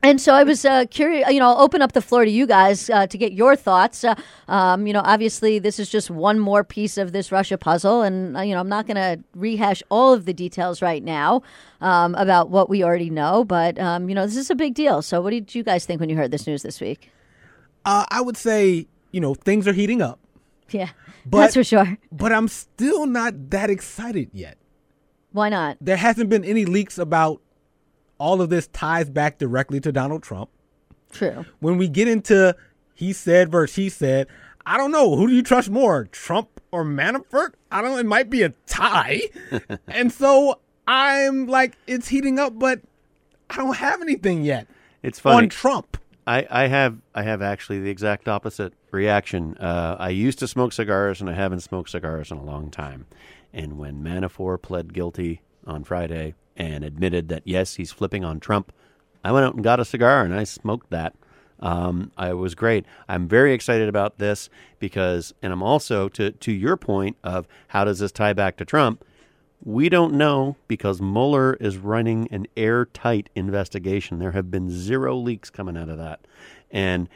[0.02, 2.46] and so I was uh, curious, you know, I'll open up the floor to you
[2.46, 4.04] guys uh, to get your thoughts.
[4.04, 4.14] Uh,
[4.46, 8.02] um, you know, obviously, this is just one more piece of this Russia puzzle.
[8.02, 11.42] And, uh, you know, I'm not going to rehash all of the details right now
[11.80, 13.42] um, about what we already know.
[13.44, 15.02] But, um, you know, this is a big deal.
[15.02, 17.10] So, what did you guys think when you heard this news this week?
[17.84, 20.20] Uh, I would say, you know, things are heating up,
[20.70, 20.90] Yeah,
[21.26, 21.98] But- that's for sure.
[22.12, 24.58] but I'm still not that excited yet.
[25.32, 25.76] Why not?
[25.80, 27.40] There hasn't been any leaks about
[28.18, 30.50] all of this ties back directly to Donald Trump.
[31.12, 31.44] True.
[31.60, 32.56] When we get into
[32.94, 34.26] he said versus he said,
[34.64, 35.16] I don't know.
[35.16, 37.52] Who do you trust more, Trump or Manafort?
[37.70, 37.98] I don't.
[37.98, 39.20] It might be a tie,
[39.86, 42.80] and so I'm like, it's heating up, but
[43.50, 44.66] I don't have anything yet
[45.02, 45.44] It's funny.
[45.44, 45.98] on Trump.
[46.26, 49.56] I, I have I have actually the exact opposite reaction.
[49.58, 53.06] Uh, I used to smoke cigars, and I haven't smoked cigars in a long time.
[53.52, 58.72] And when Manafort pled guilty on Friday and admitted that yes, he's flipping on Trump,
[59.24, 61.14] I went out and got a cigar and I smoked that.
[61.60, 62.84] Um, I was great.
[63.08, 67.84] I'm very excited about this because, and I'm also to to your point of how
[67.84, 69.04] does this tie back to Trump?
[69.64, 74.18] We don't know because Mueller is running an airtight investigation.
[74.18, 76.20] There have been zero leaks coming out of that.
[76.70, 77.08] And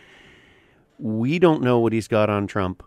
[0.98, 2.82] we don't know what he's got on Trump,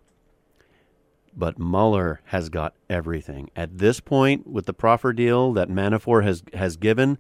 [1.35, 3.49] but Mueller has got everything.
[3.55, 7.17] At this point, with the proffer deal that Manafort has, has given,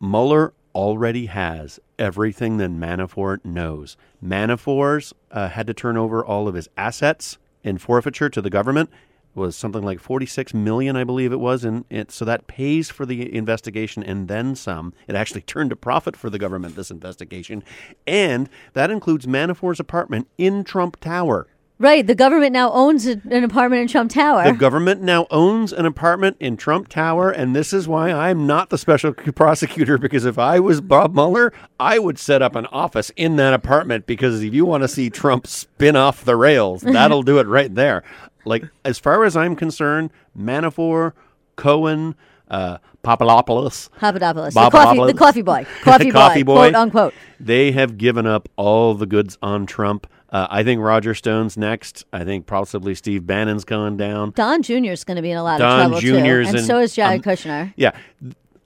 [0.00, 3.96] Mueller already has everything that Manafort knows.
[4.24, 8.90] Manafort's uh, had to turn over all of his assets in forfeiture to the government
[9.34, 13.06] was something like 46 million i believe it was and it, so that pays for
[13.06, 17.62] the investigation and then some it actually turned a profit for the government this investigation
[18.06, 21.46] and that includes manafort's apartment in trump tower
[21.80, 22.06] Right.
[22.06, 24.44] The government now owns an apartment in Trump Tower.
[24.44, 28.68] the government now owns an apartment in Trump Tower, and this is why I'm not
[28.68, 29.96] the special prosecutor.
[29.96, 34.06] Because if I was Bob Mueller, I would set up an office in that apartment.
[34.06, 37.74] Because if you want to see Trump spin off the rails, that'll do it right
[37.74, 38.04] there.
[38.44, 41.14] Like as far as I'm concerned, Manafort,
[41.56, 42.14] Cohen,
[42.50, 46.70] uh, Papadopoulos, Papadopoulos, the coffee, the coffee boy, coffee, Coffee boy, boy.
[46.70, 47.14] quote unquote.
[47.38, 50.06] they have given up all the goods on Trump.
[50.30, 52.04] Uh, I think Roger Stone's next.
[52.12, 54.30] I think possibly Steve Bannon's going down.
[54.32, 54.74] Don Jr.
[54.92, 56.78] is going to be in a lot Don of trouble Jr.'s too, and in- so
[56.78, 57.72] is Jared um, Kushner.
[57.76, 57.92] Yeah.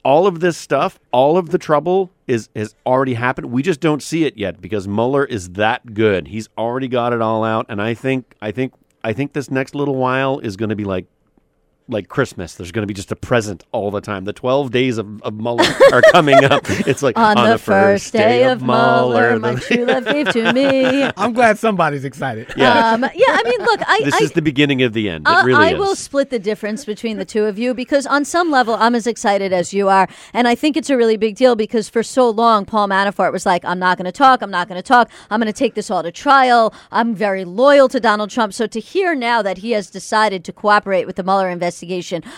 [0.05, 3.51] All of this stuff, all of the trouble is has already happened.
[3.51, 6.29] We just don't see it yet because Mueller is that good.
[6.29, 9.75] He's already got it all out and I think I think I think this next
[9.75, 11.07] little while is going to be like
[11.87, 12.55] like Christmas.
[12.55, 14.25] There's going to be just a present all the time.
[14.25, 16.65] The 12 days of, of Mueller are coming up.
[16.87, 21.03] It's like On, the, first day, of Mueller, my the- true love gave to me.
[21.17, 22.53] I'm glad somebody's excited.
[22.57, 22.93] yeah.
[22.93, 25.27] Um, yeah, I mean, look, I, this I, is the beginning of the end.
[25.27, 25.79] It I- really I is.
[25.79, 29.07] will split the difference between the two of you because, on some level, I'm as
[29.07, 30.09] excited as you are.
[30.33, 33.47] And I think it's a really big deal because for so long, Paul Manafort was
[33.47, 34.43] like, I'm not going to talk.
[34.43, 35.11] I'm not going to talk.
[35.31, 36.75] I'm going to take this all to trial.
[36.93, 38.53] I'm very loyal to Donald Trump.
[38.55, 41.74] So to hear now that he has decided to cooperate with the Mueller investigation,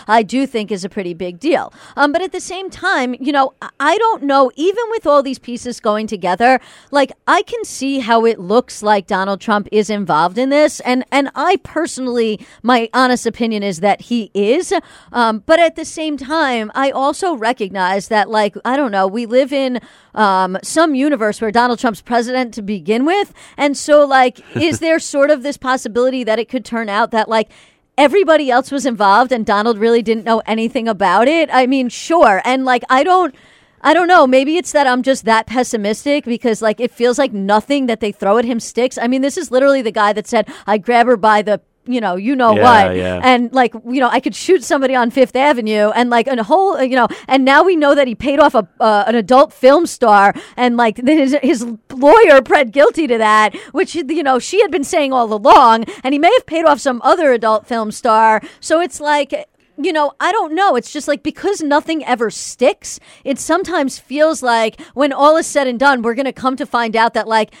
[0.07, 1.71] I do think is a pretty big deal.
[1.95, 5.23] Um, but at the same time, you know, I- I don't know, even with all
[5.23, 6.59] these pieces going together,
[6.91, 10.79] like I can see how it looks like Donald Trump is involved in this.
[10.81, 14.73] And, and I personally, my honest opinion is that he is.
[15.11, 19.25] Um, but at the same time, I also recognize that, like, I don't know, we
[19.25, 19.79] live in
[20.13, 23.33] um, some universe where Donald Trump's president to begin with.
[23.55, 27.29] And so, like, is there sort of this possibility that it could turn out that,
[27.29, 27.49] like,
[27.97, 31.49] everybody else was involved and Donald really didn't know anything about it?
[31.51, 32.41] I mean, sure.
[32.45, 33.33] And, like, I don't.
[33.79, 34.25] I don't know.
[34.25, 38.11] Maybe it's that I'm just that pessimistic because, like, it feels like nothing that they
[38.11, 38.97] throw at him sticks.
[38.97, 42.01] I mean, this is literally the guy that said, I grab her by the, you
[42.01, 42.95] know, you know Yeah, what.
[42.95, 43.19] yeah.
[43.23, 46.81] And, like, you know, I could shoot somebody on Fifth Avenue and, like, a whole,
[46.81, 49.85] you know, and now we know that he paid off a uh, an adult film
[49.85, 54.71] star and, like, his, his lawyer pled guilty to that, which, you know, she had
[54.71, 55.85] been saying all along.
[56.03, 58.41] And he may have paid off some other adult film star.
[58.59, 59.47] So it's like,
[59.77, 60.75] you know, I don't know.
[60.75, 65.67] It's just like because nothing ever sticks, it sometimes feels like when all is said
[65.67, 67.53] and done, we're going to come to find out that, like,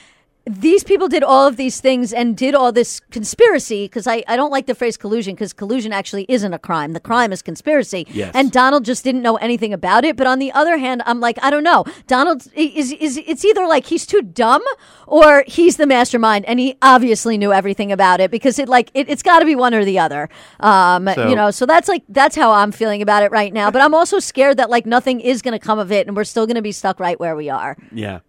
[0.49, 4.35] these people did all of these things and did all this conspiracy because I, I
[4.35, 6.93] don't like the phrase collusion because collusion actually isn't a crime.
[6.93, 8.07] The crime is conspiracy.
[8.11, 8.31] Yes.
[8.33, 10.15] And Donald just didn't know anything about it.
[10.15, 11.85] But on the other hand, I'm like, I don't know.
[12.07, 14.61] Donald is, is it's either like he's too dumb
[15.05, 19.09] or he's the mastermind and he obviously knew everything about it because it like it,
[19.09, 20.29] it's got to be one or the other.
[20.59, 23.69] Um, So- you know, so that's like that's how I'm feeling about it right now.
[23.71, 26.23] But I'm also scared that like nothing is going to come of it and we're
[26.23, 27.75] still going to be stuck right where we are.
[27.91, 28.19] Yeah.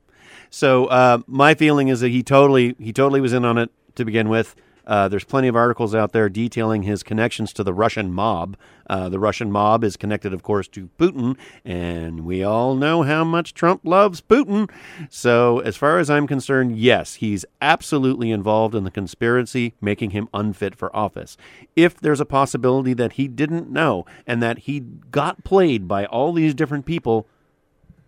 [0.51, 4.05] So uh, my feeling is that he totally he totally was in on it to
[4.05, 4.55] begin with.
[4.89, 8.57] Uh, there's plenty of articles out there detailing his connections to the Russian mob.
[8.89, 13.23] Uh, the Russian mob is connected, of course, to Putin, and we all know how
[13.23, 14.71] much Trump loves Putin.
[15.11, 20.31] So, as far as I'm concerned, yes, he's absolutely involved in the conspiracy, making him
[20.33, 21.37] unfit for office.
[21.77, 26.33] If there's a possibility that he didn't know and that he got played by all
[26.33, 27.29] these different people,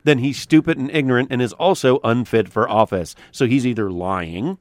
[0.05, 3.15] then he's stupid and ignorant and is also unfit for office.
[3.33, 4.59] So he's either lying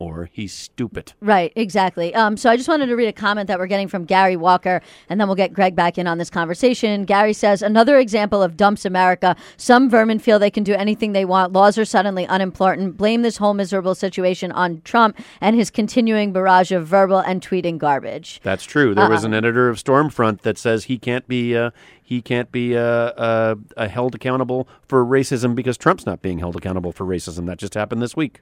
[0.00, 1.12] or he's stupid.
[1.20, 2.12] Right, exactly.
[2.14, 4.80] Um, so I just wanted to read a comment that we're getting from Gary Walker,
[5.10, 7.04] and then we'll get Greg back in on this conversation.
[7.04, 9.36] Gary says, Another example of dumps America.
[9.58, 11.52] Some vermin feel they can do anything they want.
[11.52, 12.96] Laws are suddenly unimportant.
[12.96, 17.76] Blame this whole miserable situation on Trump and his continuing barrage of verbal and tweeting
[17.76, 18.40] garbage.
[18.42, 18.94] That's true.
[18.94, 21.70] There was an editor of Stormfront that says he can't be uh,
[22.02, 26.56] he can't be uh, uh, uh, held accountable for racism because Trump's not being held
[26.56, 27.46] accountable for racism.
[27.46, 28.40] That just happened this week.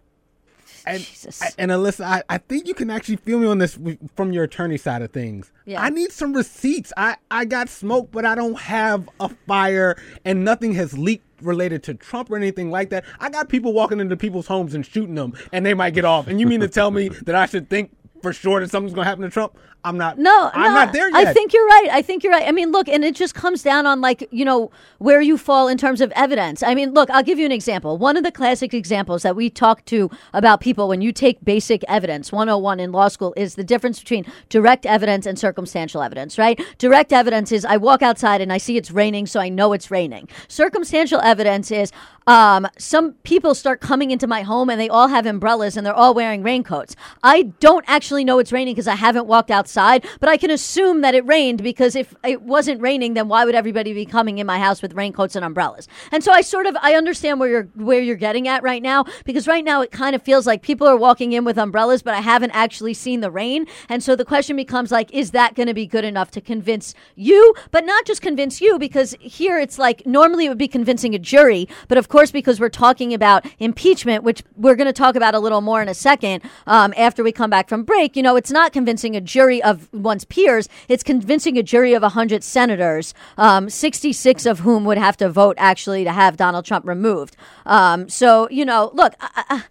[0.88, 1.55] And, Jesus.
[1.59, 3.79] And Ilyssa, I, I think you can actually feel me on this
[4.16, 5.53] from your attorney side of things.
[5.64, 5.83] Yeah.
[5.83, 6.92] I need some receipts.
[6.96, 11.83] I, I got smoke, but I don't have a fire, and nothing has leaked related
[11.85, 13.05] to Trump or anything like that.
[13.20, 16.27] I got people walking into people's homes and shooting them, and they might get off.
[16.27, 17.90] And you mean to tell me that I should think
[18.22, 19.57] for sure that something's going to happen to Trump?
[19.85, 20.18] I'm not.
[20.18, 21.28] No, I'm no, not there yet.
[21.28, 21.88] I think you're right.
[21.92, 22.46] I think you're right.
[22.46, 25.68] I mean, look, and it just comes down on like, you know, where you fall
[25.68, 26.64] in terms of evidence.
[26.64, 27.96] I mean, look, I'll give you an example.
[27.96, 31.85] One of the classic examples that we talk to about people when you take basic
[31.87, 36.61] evidence, 101 in law school, is the difference between direct evidence and circumstantial evidence, right?
[36.78, 39.92] Direct evidence is I walk outside and I see it's raining, so I know it's
[39.92, 40.28] raining.
[40.48, 41.92] Circumstantial evidence is
[42.29, 45.95] um, some people start coming into my home and they all have umbrellas and they're
[45.95, 46.95] all wearing raincoats.
[47.23, 51.01] I don't actually know it's raining because I haven't walked outside, but I can assume
[51.01, 54.47] that it rained because if it wasn't raining, then why would everybody be coming in
[54.47, 55.88] my house with raincoats and umbrellas?
[56.12, 59.07] And so I sort of I understand where you're where you're getting at right now
[59.25, 62.12] because right now it kind of feels like people are walking in with umbrellas, but
[62.12, 63.67] I haven't actually seen the rain.
[63.88, 66.93] And so the question becomes like, is that going to be good enough to convince
[67.17, 68.79] you, but not just convince you?
[68.79, 72.61] Because here it's like normally it would be convincing a jury, but of course because
[72.61, 75.94] we're talking about impeachment, which we're going to talk about a little more in a
[75.94, 78.16] second um, after we come back from break.
[78.16, 82.02] You know, it's not convincing a jury of one's peers; it's convincing a jury of
[82.02, 86.87] hundred senators, um, sixty-six of whom would have to vote actually to have Donald Trump
[86.87, 87.37] removed.
[87.64, 89.14] Um, so you know, look.
[89.20, 89.62] I, I,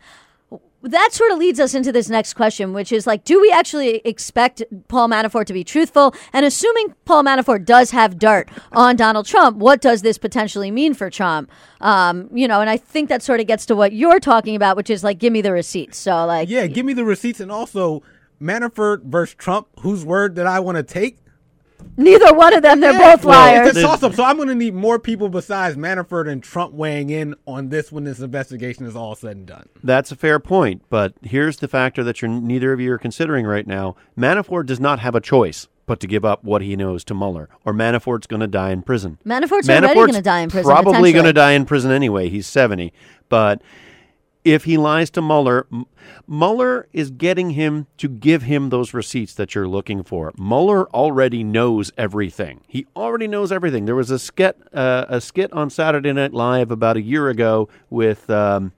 [0.87, 3.97] that sort of leads us into this next question, which is like, do we actually
[4.05, 6.13] expect Paul Manafort to be truthful?
[6.33, 10.93] And assuming Paul Manafort does have dirt on Donald Trump, what does this potentially mean
[10.93, 11.51] for Trump?
[11.81, 14.77] Um, you know, and I think that sort of gets to what you're talking about,
[14.77, 15.97] which is like, give me the receipts.
[15.97, 18.03] So, like, Yeah, give me the receipts, and also
[18.41, 19.67] Manafort versus Trump.
[19.81, 21.19] Whose word that I want to take?
[21.97, 23.69] Neither one of them, they're Yeah, both well, liars.
[23.69, 24.15] It's a toss.
[24.15, 27.91] So I'm going to need more people besides Manafort and Trump weighing in on this
[27.91, 29.69] when this investigation is all said and done.
[29.83, 33.45] That's a fair point, but here's the factor that you're neither of you are considering
[33.45, 33.95] right now.
[34.17, 37.49] Manafort does not have a choice but to give up what he knows to Mueller,
[37.65, 39.17] or Manafort's going to die in prison.
[39.25, 40.69] Manafort's already going to die in prison.
[40.69, 42.29] Probably going to die in prison anyway.
[42.29, 42.91] He's 70.
[43.29, 43.61] But
[44.53, 45.67] if he lies to Mueller,
[46.25, 50.33] Mueller is getting him to give him those receipts that you're looking for.
[50.37, 52.61] Mueller already knows everything.
[52.67, 53.85] He already knows everything.
[53.85, 57.67] There was a skit, uh, a skit on Saturday Night Live about a year ago
[57.89, 58.29] with.
[58.29, 58.71] Um,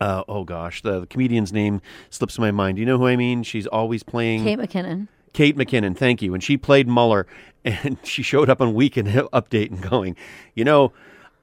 [0.00, 2.78] uh, oh gosh, the, the comedian's name slips my mind.
[2.78, 3.42] You know who I mean?
[3.42, 5.08] She's always playing Kate McKinnon.
[5.34, 6.32] Kate McKinnon, thank you.
[6.32, 7.26] And she played Mueller,
[7.64, 10.16] and she showed up on Weekend Update and going,
[10.54, 10.92] you know,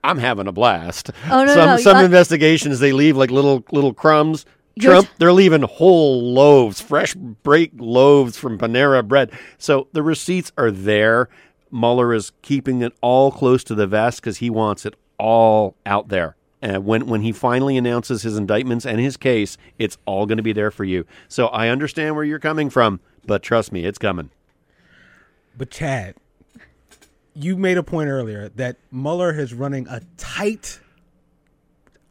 [0.04, 1.12] I'm having a blast.
[1.30, 4.46] Oh, no, some no, some I- investigations they leave like little little crumbs.
[4.76, 9.32] You're Trump, t- they're leaving whole loaves, fresh break loaves from Panera Bread.
[9.58, 11.30] So the receipts are there.
[11.72, 16.10] Mueller is keeping it all close to the vest because he wants it all out
[16.10, 16.36] there.
[16.62, 20.44] And when when he finally announces his indictments and his case, it's all going to
[20.44, 21.06] be there for you.
[21.28, 24.30] So I understand where you're coming from, but trust me, it's coming.
[25.58, 26.16] But Chad,
[27.38, 30.80] you made a point earlier that Mueller is running a tight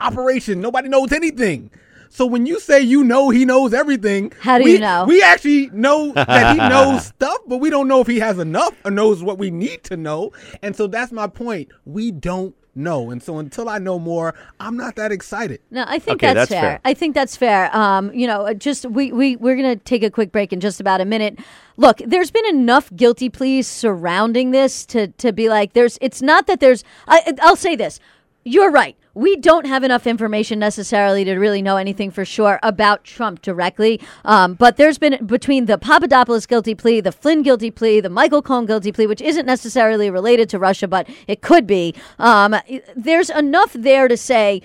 [0.00, 0.60] operation.
[0.60, 1.70] Nobody knows anything.
[2.08, 5.04] So when you say you know he knows everything, How do we, you know?
[5.06, 8.74] We actually know that he knows stuff, but we don't know if he has enough
[8.84, 10.32] or knows what we need to know.
[10.62, 11.68] And so that's my point.
[11.84, 13.10] We don't know.
[13.10, 15.60] And so until I know more, I'm not that excited.
[15.70, 16.70] No, I think Okay, that's, that's fair.
[16.72, 16.80] fair.
[16.84, 17.74] I think that's fair.
[17.76, 21.00] Um, you know, just we we we're gonna take a quick break in just about
[21.00, 21.38] a minute.
[21.76, 25.98] Look, there's been enough guilty pleas surrounding this to to be like, there's.
[26.00, 26.84] It's not that there's.
[27.08, 27.98] I, I'll say this.
[28.44, 28.96] You're right.
[29.16, 33.98] We don't have enough information necessarily to really know anything for sure about Trump directly.
[34.26, 38.42] Um, but there's been between the Papadopoulos guilty plea, the Flynn guilty plea, the Michael
[38.42, 41.94] Cohen guilty plea, which isn't necessarily related to Russia, but it could be.
[42.18, 42.56] Um,
[42.94, 44.60] there's enough there to say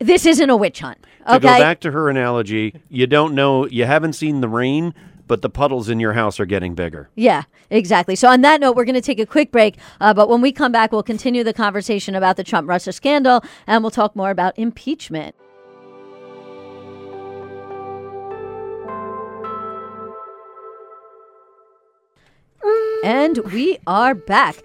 [0.00, 0.98] this isn't a witch hunt.
[1.28, 1.34] Okay?
[1.34, 4.94] To go back to her analogy, you don't know, you haven't seen the rain,
[5.26, 7.10] but the puddles in your house are getting bigger.
[7.14, 8.16] Yeah, exactly.
[8.16, 9.76] So, on that note, we're going to take a quick break.
[10.00, 13.42] Uh, but when we come back, we'll continue the conversation about the Trump Russia scandal
[13.66, 15.34] and we'll talk more about impeachment.
[23.04, 24.56] And we are back.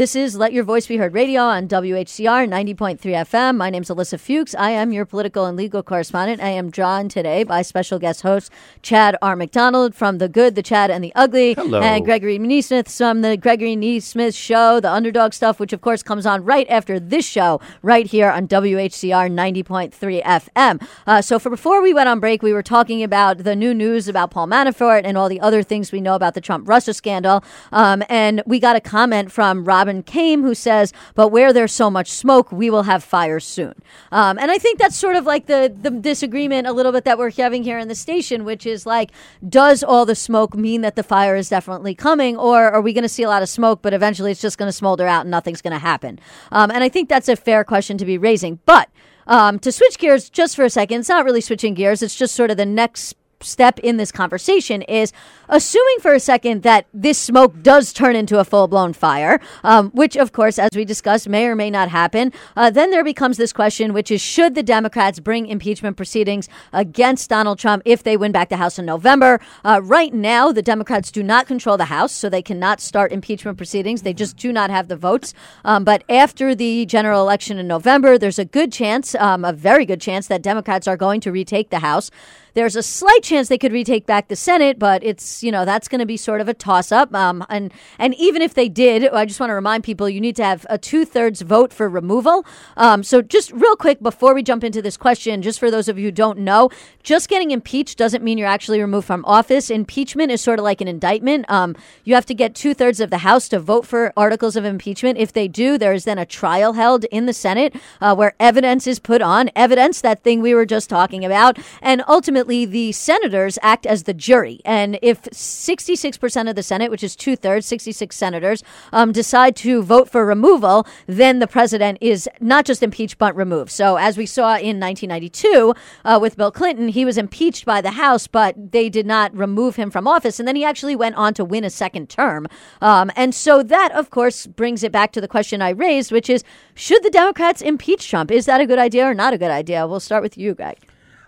[0.00, 3.58] This is Let Your Voice Be Heard radio on WHCR 90.3 FM.
[3.58, 4.54] My name is Ilyssa Fuchs.
[4.54, 6.40] I am your political and legal correspondent.
[6.40, 9.36] I am joined today by special guest host Chad R.
[9.36, 11.52] MacDonald from The Good, The Chad, and The Ugly.
[11.52, 11.82] Hello.
[11.82, 16.24] And Gregory Nesmith from The Gregory Nesmith Show, The Underdog Stuff, which of course comes
[16.24, 20.88] on right after this show, right here on WHCR 90.3 FM.
[21.06, 24.08] Uh, so for before we went on break, we were talking about the new news
[24.08, 27.44] about Paul Manafort and all the other things we know about the Trump Russia scandal.
[27.70, 31.90] Um, and we got a comment from Robin Kame who says, But where there's so
[31.90, 33.74] much smoke, we will have fire soon.
[34.12, 37.18] Um, and I think that's sort of like the, the disagreement a little bit that
[37.18, 39.10] we're having here in the station, which is like,
[39.48, 42.36] does all the smoke mean that the fire is definitely coming?
[42.36, 44.68] Or are we going to see a lot of smoke, but eventually it's just going
[44.68, 46.18] to smolder out and nothing's going to happen?
[46.52, 48.60] Um, and I think that's a fair question to be raising.
[48.66, 48.88] But
[49.26, 52.34] um, to switch gears just for a second, it's not really switching gears, it's just
[52.34, 55.12] sort of the next step in this conversation is
[55.48, 59.90] assuming for a second that this smoke does turn into a full blown fire, um,
[59.90, 62.32] which, of course, as we discussed, may or may not happen.
[62.56, 67.30] Uh, then there becomes this question, which is should the Democrats bring impeachment proceedings against
[67.30, 69.40] Donald Trump if they win back the House in November?
[69.64, 73.56] Uh, right now, the Democrats do not control the House, so they cannot start impeachment
[73.56, 74.02] proceedings.
[74.02, 75.34] They just do not have the votes.
[75.64, 79.86] Um, but after the general election in November, there's a good chance, um, a very
[79.86, 82.10] good chance, that Democrats are going to retake the House.
[82.54, 85.88] There's a slight chance they could retake back the Senate, but it's you know that's
[85.88, 87.14] going to be sort of a toss up.
[87.14, 90.36] Um, and and even if they did, I just want to remind people you need
[90.36, 92.44] to have a two thirds vote for removal.
[92.76, 95.98] Um, so just real quick before we jump into this question, just for those of
[95.98, 96.70] you who don't know,
[97.02, 99.70] just getting impeached doesn't mean you're actually removed from office.
[99.70, 101.50] Impeachment is sort of like an indictment.
[101.50, 104.64] Um, you have to get two thirds of the House to vote for articles of
[104.64, 105.18] impeachment.
[105.18, 108.86] If they do, there is then a trial held in the Senate uh, where evidence
[108.86, 113.58] is put on, evidence that thing we were just talking about, and ultimately the senators
[113.62, 114.60] act as the jury.
[114.64, 118.62] And if 66% of the Senate, which is two thirds, 66 senators,
[118.92, 123.70] um, decide to vote for removal, then the president is not just impeached but removed.
[123.70, 125.74] So as we saw in 1992
[126.04, 129.76] uh, with Bill Clinton, he was impeached by the House, but they did not remove
[129.76, 130.38] him from office.
[130.38, 132.46] And then he actually went on to win a second term.
[132.80, 136.30] Um, and so that, of course, brings it back to the question I raised, which
[136.30, 138.30] is should the Democrats impeach Trump?
[138.30, 139.86] Is that a good idea or not a good idea?
[139.86, 140.78] We'll start with you, Greg.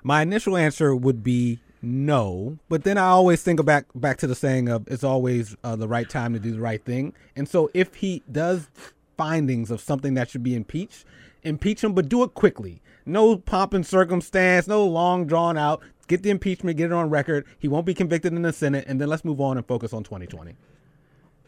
[0.03, 4.35] My initial answer would be no, but then I always think back back to the
[4.35, 7.13] saying of it's always uh, the right time to do the right thing.
[7.35, 8.69] And so if he does
[9.17, 11.05] findings of something that should be impeached,
[11.43, 12.83] impeach him, but do it quickly.
[13.05, 15.83] No pomp and circumstance, no long drawn out.
[16.09, 17.47] Get the impeachment, get it on record.
[17.59, 20.05] He won't be convicted in the Senate, and then let's move on and focus on
[20.05, 20.55] 2020.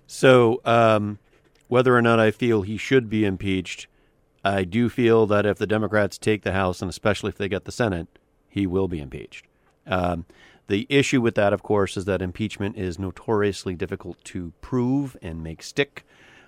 [0.06, 1.18] So, um,
[1.68, 3.86] whether or not I feel he should be impeached,
[4.44, 7.64] I do feel that if the Democrats take the House, and especially if they get
[7.64, 8.08] the Senate,
[8.54, 9.48] he will be impeached.
[9.84, 10.26] Um,
[10.68, 15.42] the issue with that, of course, is that impeachment is notoriously difficult to prove and
[15.42, 16.06] make stick.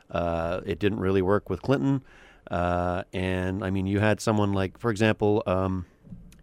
[0.09, 2.05] Uh, it didn't really work with Clinton.
[2.49, 5.85] Uh, and I mean, you had someone like, for example, um,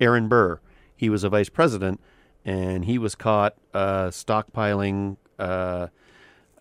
[0.02, 0.60] Aaron Burr.
[0.98, 2.02] He was a vice president,
[2.44, 5.16] and he was caught uh, stockpiling.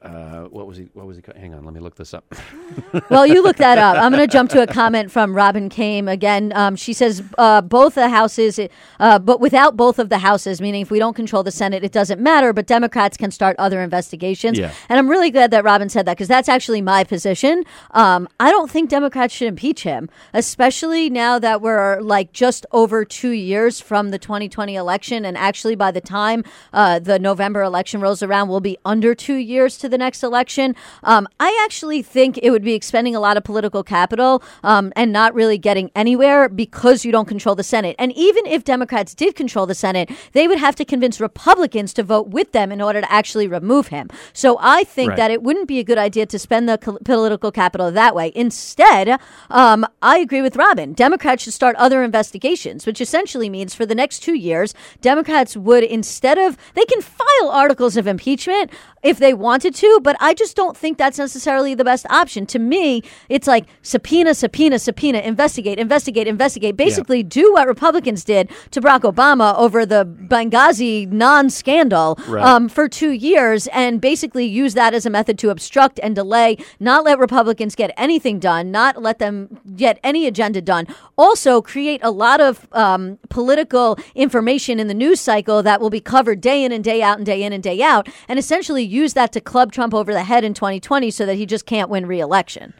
[0.03, 0.88] Uh, what was he?
[0.94, 1.22] What was he?
[1.22, 2.34] ca- Hang on, let me look this up.
[3.11, 3.96] well, you look that up.
[3.96, 6.53] I'm going to jump to a comment from Robin Kame again.
[6.57, 8.59] Um, she says uh, both the houses,
[8.98, 11.92] uh, but without both of the houses, meaning if we don't control the Senate, it
[11.92, 12.53] doesn't matter.
[12.53, 14.59] But Democrats can start other investigations.
[14.59, 14.72] Yeah.
[14.88, 17.64] And I'm really glad that Robin said that because that's actually my position.
[17.92, 23.05] Um, I don't think Democrats should impeach him, especially now that we're like just over
[23.05, 26.42] two years from the 2020 election, and actually by the time
[26.72, 30.74] uh, the November election rolls around, we'll be under two years to the next election.
[31.05, 35.12] Um, I actually think it would be expending a lot of political capital um, and
[35.12, 37.95] not really getting anywhere because you don't control the Senate.
[38.01, 42.03] And even if Democrats did control the Senate, they would have to convince Republicans to
[42.03, 44.09] vote with them in order to actually remove him.
[44.32, 45.16] So I think Right.
[45.18, 48.32] that it wouldn't be a good idea to spend the political capital that way.
[48.34, 49.18] Instead,
[49.51, 50.95] um, I agree with Robin.
[50.95, 55.84] Democrats should start other investigations, which essentially means for the next two years, Democrats would,
[55.84, 58.70] instead of, they can file articles of impeachment
[59.03, 62.46] if they wanted to, but I just don't think that's necessarily the best option.
[62.46, 66.76] To me, it's like subpoena, subpoena, subpoena, investigate, investigate, investigate.
[66.76, 72.44] Basically, do what Republicans did to Barack Obama over the Benghazi non scandal Right.
[72.44, 76.56] um, for two years and basically use that as a method to obstruct and delay,
[76.80, 80.86] not let Republicans get anything done, not let them get any agenda done.
[81.16, 86.00] Also, create a lot of um, political information in the news cycle that will be
[86.00, 89.14] covered day in and day out and day in and day out, and essentially use
[89.14, 92.06] that to club Trump over the head in 2020 so that he just can't win
[92.06, 92.74] re-election.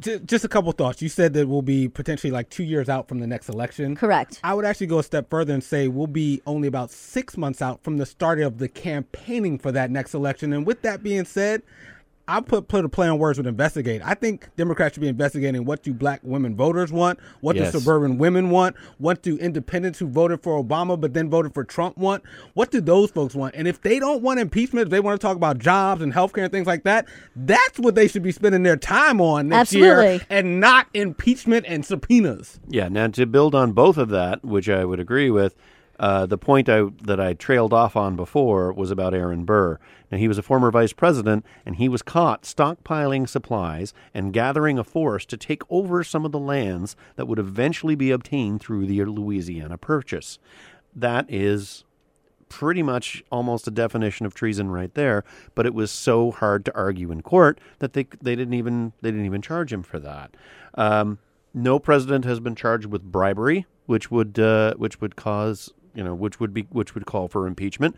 [0.00, 1.02] Just a couple thoughts.
[1.02, 3.96] You said that we'll be potentially like two years out from the next election.
[3.96, 4.38] Correct.
[4.44, 7.60] I would actually go a step further and say we'll be only about six months
[7.60, 10.52] out from the start of the campaigning for that next election.
[10.52, 11.62] And with that being said,
[12.28, 14.02] I put put a play on words with investigate.
[14.04, 17.72] I think Democrats should be investigating what do black women voters want, what Yes.
[17.72, 21.64] do suburban women want, what do independents who voted for Obama but then voted for
[21.64, 22.22] Trump want,
[22.52, 23.54] what do those folks want?
[23.54, 26.42] And if they don't want impeachment, if they want to talk about jobs and healthcare
[26.44, 30.20] and things like that, that's what they should be spending their time on next year,
[30.28, 32.60] and not impeachment and subpoenas.
[32.68, 32.88] Yeah.
[32.88, 35.54] Now to build on both of that, which I would agree with,
[35.98, 39.78] uh, the point I, that I trailed off on before was about Aaron Burr.
[40.10, 44.78] Now he was a former vice president, and he was caught stockpiling supplies and gathering
[44.78, 48.86] a force to take over some of the lands that would eventually be obtained through
[48.86, 50.38] the Louisiana Purchase.
[50.94, 51.84] That is
[52.48, 55.24] pretty much almost a definition of treason right there.
[55.54, 59.10] But it was so hard to argue in court that they they didn't even they
[59.10, 60.36] didn't even charge him for that.
[60.74, 61.18] Um,
[61.54, 66.14] no president has been charged with bribery, which would uh, which would cause you know
[66.14, 67.96] which would be which would call for impeachment.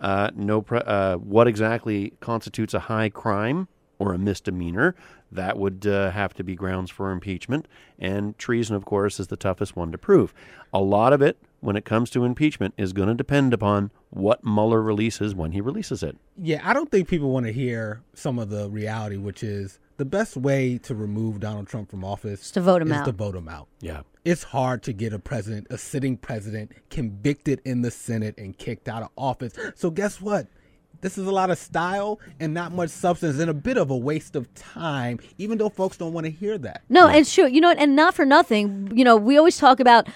[0.00, 3.68] Uh, no, pre- uh, what exactly constitutes a high crime
[3.98, 4.96] or a misdemeanor?
[5.30, 7.68] That would uh, have to be grounds for impeachment.
[7.98, 10.32] And treason, of course, is the toughest one to prove.
[10.72, 14.42] A lot of it, when it comes to impeachment, is going to depend upon what
[14.44, 16.16] Mueller releases when he releases it.
[16.36, 20.04] Yeah, I don't think people want to hear some of the reality, which is the
[20.04, 23.04] best way to remove Donald Trump from office to vote him is out.
[23.06, 23.68] to vote him out.
[23.80, 24.02] Yeah.
[24.24, 28.88] It's hard to get a president, a sitting president, convicted in the Senate and kicked
[28.88, 29.52] out of office.
[29.74, 30.48] So guess what?
[31.04, 33.96] This is a lot of style and not much substance and a bit of a
[33.96, 36.80] waste of time, even though folks don't want to hear that.
[36.88, 38.90] No, and sure, you know, and not for nothing.
[38.90, 40.08] You know, we always talk about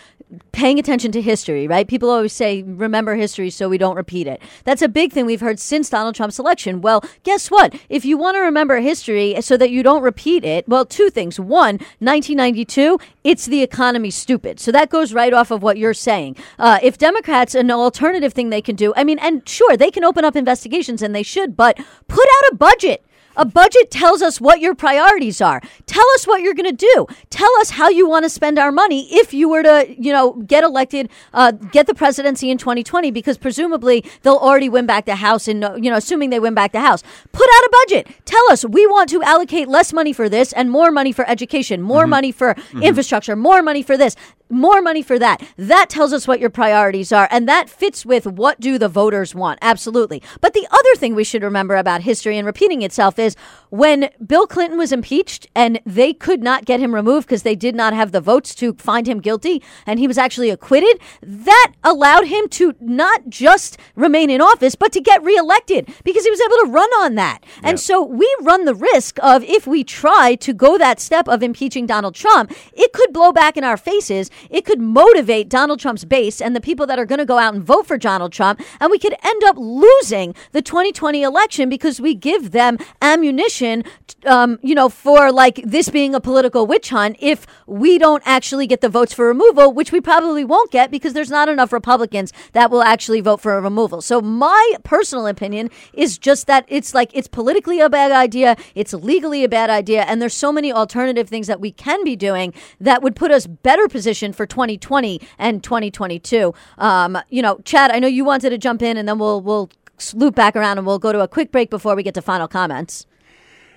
[0.53, 1.87] paying attention to history, right?
[1.87, 4.43] People always say, remember history so we don't repeat it.
[4.65, 6.81] That's a big thing we've heard since Donald Trump's election.
[6.81, 7.75] Well, guess what?
[7.89, 11.39] If you want to remember history so that you don't repeat it, well, two things.
[11.39, 14.59] One, 1992, it's the economy stupid.
[14.59, 16.37] So that goes right off of what you're saying.
[16.59, 20.05] Uh, if Democrats, an alternative thing they can do, I mean, and sure, they can
[20.05, 21.77] open up investigations and they should, but
[22.07, 23.05] put out a budget.
[23.37, 25.61] A budget tells us what your priorities are.
[25.87, 27.07] Tell us what you're going to do.
[27.31, 30.33] Tell us how you want to spend our money if you were to, you know,
[30.33, 35.15] get elected, uh, get the presidency in 2020, because presumably they'll already win back the
[35.15, 37.05] House, and you know, assuming they win back the House.
[37.31, 38.09] Put out a budget.
[38.25, 41.81] Tell us we want to allocate less money for this and more money for education,
[41.81, 44.17] more money for infrastructure, more money for this
[44.51, 45.43] more money for that.
[45.57, 49.35] That tells us what your priorities are, and that fits with what do the voters
[49.35, 49.59] want.
[49.63, 50.23] Absolutely.
[50.41, 53.37] But the other thing we should remember about history and repeating itself is
[53.71, 57.75] when Bill Clinton was impeached and they could not get him removed because they did
[57.75, 62.27] not have the votes to find him guilty, and he was actually acquitted, that allowed
[62.27, 66.57] him to not just remain in office, but to get reelected because he was able
[66.67, 67.45] to run on that.
[67.63, 71.43] And so we run the risk of if we try to go that step of
[71.43, 74.31] impeaching Donald Trump, it could blow back in our faces.
[74.51, 77.55] It could motivate Donald Trump's base and the people that are going to go out
[77.55, 78.61] and vote for Donald Trump.
[78.81, 83.85] And we could end up losing the 2020 election because we give them ammunition,
[84.27, 88.67] um, you know, for like this being a political witch hunt if we don't actually
[88.67, 92.33] get the votes for removal, which we probably won't get because there's not enough Republicans
[92.53, 94.01] that will actually vote for a removal.
[94.01, 98.93] So my personal opinion is just that it's like it's politically a bad idea, it's
[98.93, 102.53] legally a bad idea, and there's so many alternative things that we can be doing
[102.81, 103.89] that would put us better
[104.33, 106.55] for 2020 and 2022.
[106.79, 109.71] Um, you know, Chad, I know you wanted to jump in, and then we'll we'll
[110.15, 112.49] loop back around and we'll go to a quick break before we get to final
[112.49, 113.07] comments.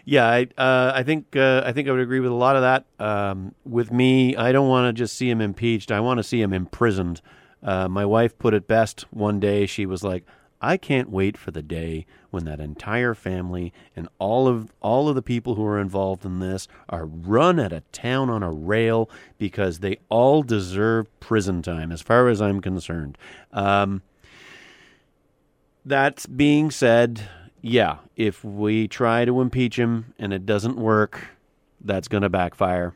[0.06, 2.64] Yeah, I uh, I think uh, I think I would agree with a lot of
[2.64, 2.86] that.
[3.00, 5.92] Um, with me, I don't want to just see him impeached.
[5.92, 7.22] I want to see him imprisoned.
[7.62, 9.68] Uh, my wife put it best one day.
[9.68, 10.26] She was like,
[10.60, 15.16] "I can't wait for the day when that entire family and all of all of
[15.16, 19.10] the people who are involved in this are run out of town on a rail
[19.38, 23.18] because they all deserve prison time." As far as I'm concerned.
[23.52, 24.02] Um,
[25.86, 27.22] that being said,
[27.62, 31.28] yeah, if we try to impeach him and it doesn't work,
[31.84, 32.94] that's going to backfire.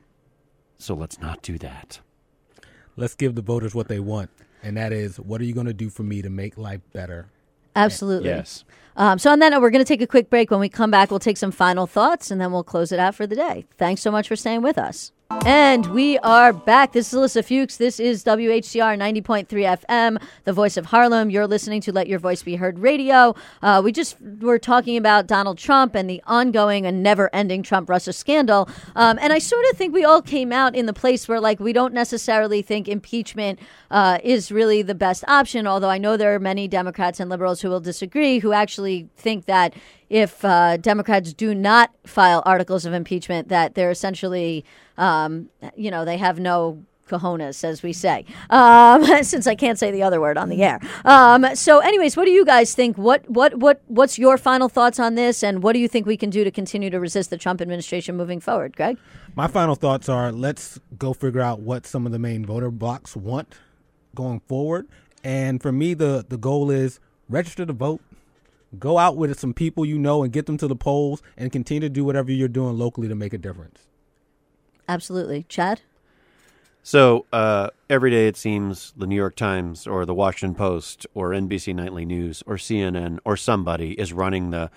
[0.78, 2.00] So let's not do that.
[2.98, 4.30] Let's give the voters what they want,
[4.64, 7.28] and that is, what are you going to do for me to make life better?
[7.76, 8.30] Absolutely.
[8.30, 8.64] Yes.
[8.98, 10.52] Um, so on that note, we're going to take a quick break.
[10.52, 13.16] When we come back, we'll take some final thoughts and then we'll close it out
[13.16, 13.66] for the day.
[13.78, 15.12] Thanks so much for staying with us.
[15.44, 16.94] And we are back.
[16.94, 17.78] This is Ilyssa Fuchs.
[17.78, 21.32] This is WHCR 90.3 FM, the voice of Harlem.
[21.32, 23.36] You're listening to Let Your Voice Be Heard radio.
[23.64, 27.90] Uh, we just were talking about Donald Trump and the ongoing and never ending Trump
[27.90, 28.70] Russia scandal.
[28.96, 31.60] Um, and I sort of think we all came out in the place where, like,
[31.60, 36.36] we don't necessarily think impeachment uh, is really the best option, although I know there
[36.36, 38.85] are many Democrats and liberals who will disagree, who actually
[39.16, 39.74] think that
[40.10, 44.64] if uh, Democrats do not file articles of impeachment, that they're essentially,
[44.98, 49.92] um, you know, they have no cojones, as we say, um, since I can't say
[49.92, 50.80] the other word on the air.
[51.04, 52.98] Um, so, anyways, what do you guys think?
[52.98, 56.18] What what what what's your final thoughts on this, and what do you think we
[56.18, 58.98] can do to continue to resist the Trump administration moving forward, Greg?
[59.36, 63.16] My final thoughts are: let's go figure out what some of the main voter blocks
[63.16, 63.56] want
[64.14, 64.88] going forward.
[65.24, 68.02] And for me, the the goal is register to vote.
[68.80, 71.82] Go out with some people you know and get them to the polls, and continue
[71.82, 73.88] to do whatever you're doing locally to make a difference.
[74.88, 75.82] Absolutely, Chad.
[76.84, 81.32] So uh, every day it seems the New York Times or the Washington Post or
[81.32, 84.70] NBC Nightly News or CNN or somebody is running the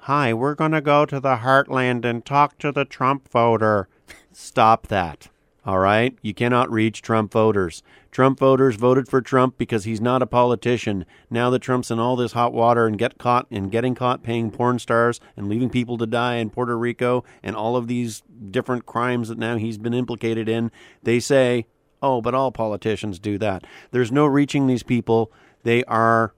[0.00, 3.88] Hi, we're going to go to the heartland and talk to the Trump voter.
[4.30, 5.28] Stop that.
[5.66, 6.16] All right?
[6.20, 7.82] You cannot reach Trump voters.
[8.10, 11.06] Trump voters voted for Trump because he's not a politician.
[11.30, 14.50] Now that Trump's in all this hot water and get caught and getting caught paying
[14.50, 18.84] porn stars and leaving people to die in Puerto Rico and all of these different
[18.84, 20.70] crimes that now he's been implicated in,
[21.02, 21.66] they say,
[22.02, 25.32] "Oh, but all politicians do that." There's no reaching these people.
[25.62, 26.34] They are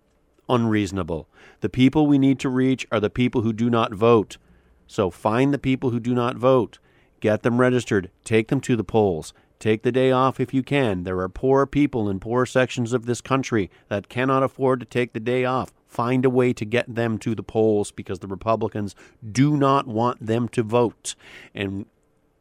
[0.48, 1.28] unreasonable.
[1.62, 4.38] The people we need to reach are the people who do not vote.
[4.86, 6.78] So find the people who do not vote.
[7.20, 8.10] Get them registered.
[8.24, 9.32] Take them to the polls.
[9.58, 11.04] Take the day off if you can.
[11.04, 15.12] There are poor people in poor sections of this country that cannot afford to take
[15.12, 15.72] the day off.
[15.86, 18.94] Find a way to get them to the polls because the Republicans
[19.32, 21.14] do not want them to vote.
[21.54, 21.86] And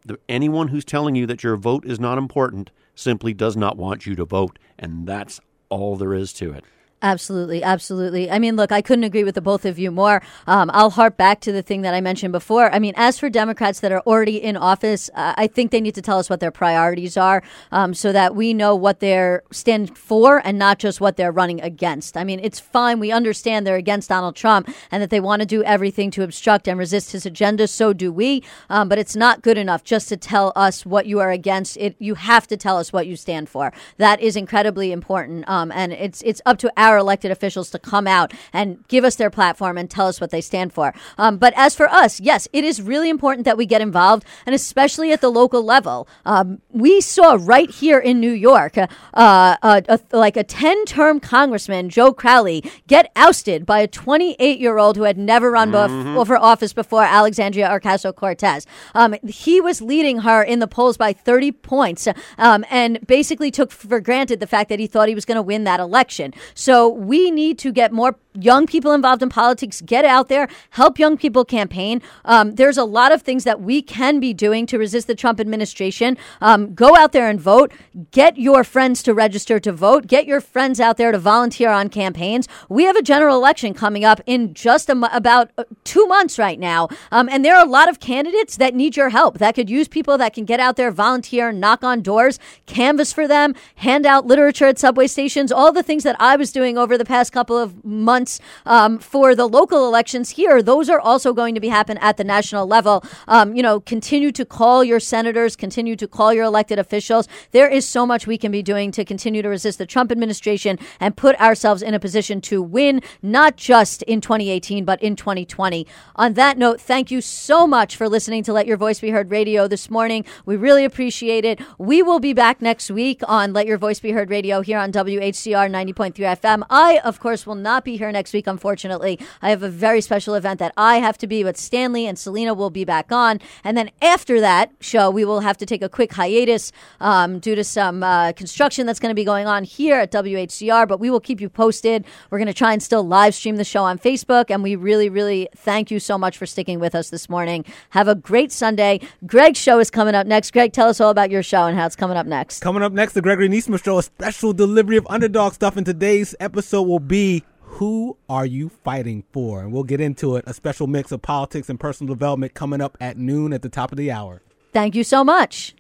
[0.06, 4.06] the, anyone who's telling you that your vote is not important simply does not want
[4.06, 4.60] you to vote.
[4.78, 6.66] And that's all there is to it.
[7.06, 8.32] Absolutely, absolutely.
[8.32, 10.24] I mean, look, I couldn't agree with the both of you more.
[10.48, 12.74] Um, I'll harp back to the thing that I mentioned before.
[12.74, 15.94] I mean, as for Democrats that are already in office, uh, I think they need
[15.94, 19.96] to tell us what their priorities are um, so that we know what they're stand
[19.96, 22.18] for and not just what they're running against.
[22.18, 23.00] I mean, it's fine.
[23.00, 26.68] We understand they're against Donald Trump and that they want to do everything to obstruct
[26.68, 27.68] and resist his agenda.
[27.68, 28.42] So do we.
[28.68, 31.78] Um, but it's not good enough just to tell us what you are against.
[31.78, 33.72] It you have to tell us what you stand for.
[33.98, 35.48] That is incredibly important.
[35.48, 39.16] Um, and it's it's up to our elected officials to come out and give us
[39.16, 40.94] their platform and tell us what they stand for.
[41.18, 44.54] Um, but as for us, yes, it is really important that we get involved, and
[44.54, 46.08] especially at the local level.
[46.26, 51.20] Um, we saw right here in New York, uh, uh, a, like a 10 term
[51.20, 56.18] congressman, Joe Crowley, get ousted by a 28 year old who had never run mm-hmm.
[56.18, 58.66] bef- for office before, Alexandria Ocasio Cortez.
[58.94, 63.72] Um, he was leading her in the polls by 30 points um, and basically took
[63.72, 66.34] for granted the fact that he thought he was going to win that election.
[66.54, 69.82] So so we need to get more young people involved in politics.
[69.82, 72.02] Get out there, help young people campaign.
[72.24, 75.40] Um, there's a lot of things that we can be doing to resist the Trump
[75.40, 76.18] administration.
[76.42, 77.72] Um, go out there and vote.
[78.12, 80.08] Get your friends to register to vote.
[80.08, 82.48] Get your friends out there to volunteer on campaigns.
[82.70, 86.90] We have a general election coming up in just about uh, two months right now.
[87.12, 89.88] Um, and there are a lot of candidates that need your help that could use
[89.88, 94.26] people that can get out there, volunteer, knock on doors, canvas for them, hand out
[94.26, 97.58] literature at subway stations, all the things that I was doing over the past couple
[97.58, 98.25] of months
[98.66, 102.24] um, for the local elections here, those are also going to be happen at the
[102.24, 103.04] national level.
[103.28, 107.28] Um, you know, continue to call your senators, continue to call your elected officials.
[107.52, 110.80] There is so much we can be doing to continue to resist the Trump administration
[111.00, 115.88] and put ourselves in a position to win, not just in 2018, but in 2020.
[116.16, 119.32] On that note, thank you so much for listening to Let Your Voice Be Heard
[119.32, 120.26] radio this morning.
[120.46, 121.60] We really appreciate it.
[121.78, 124.92] We will be back next week on Let Your Voice Be Heard radio here on
[124.92, 126.64] WHCR 90.3 FM.
[126.70, 129.20] I, of course, will not be here next week, unfortunately.
[129.42, 132.54] I have a very special event that I have to be, but Stanley and Selena
[132.54, 133.40] will be back on.
[133.64, 137.56] And then after that show, we will have to take a quick hiatus um, due
[137.56, 141.12] to some uh, construction that's going to be going on here at WHCR, but we
[141.12, 142.06] will keep you posted.
[142.30, 145.10] We're going to try and still live stream the show on Facebook, and we really,
[145.10, 147.66] really thank you so much for sticking with us this morning.
[147.90, 149.02] Have a great Sunday.
[149.26, 150.52] Greg's show is coming up next.
[150.54, 152.62] Greg, tell us all about your show and how it's coming up next.
[152.62, 156.34] Coming up next, the Gregory Nesmith Show, a special delivery of underdog stuff in today's
[156.40, 157.44] episode will be
[157.76, 159.60] Who Are You Fighting For?
[159.62, 160.46] And we'll get into it.
[160.48, 163.92] A special mix of politics and personal development coming up at noon at the top
[163.92, 164.42] of the hour.
[164.72, 165.76] Thank you so much.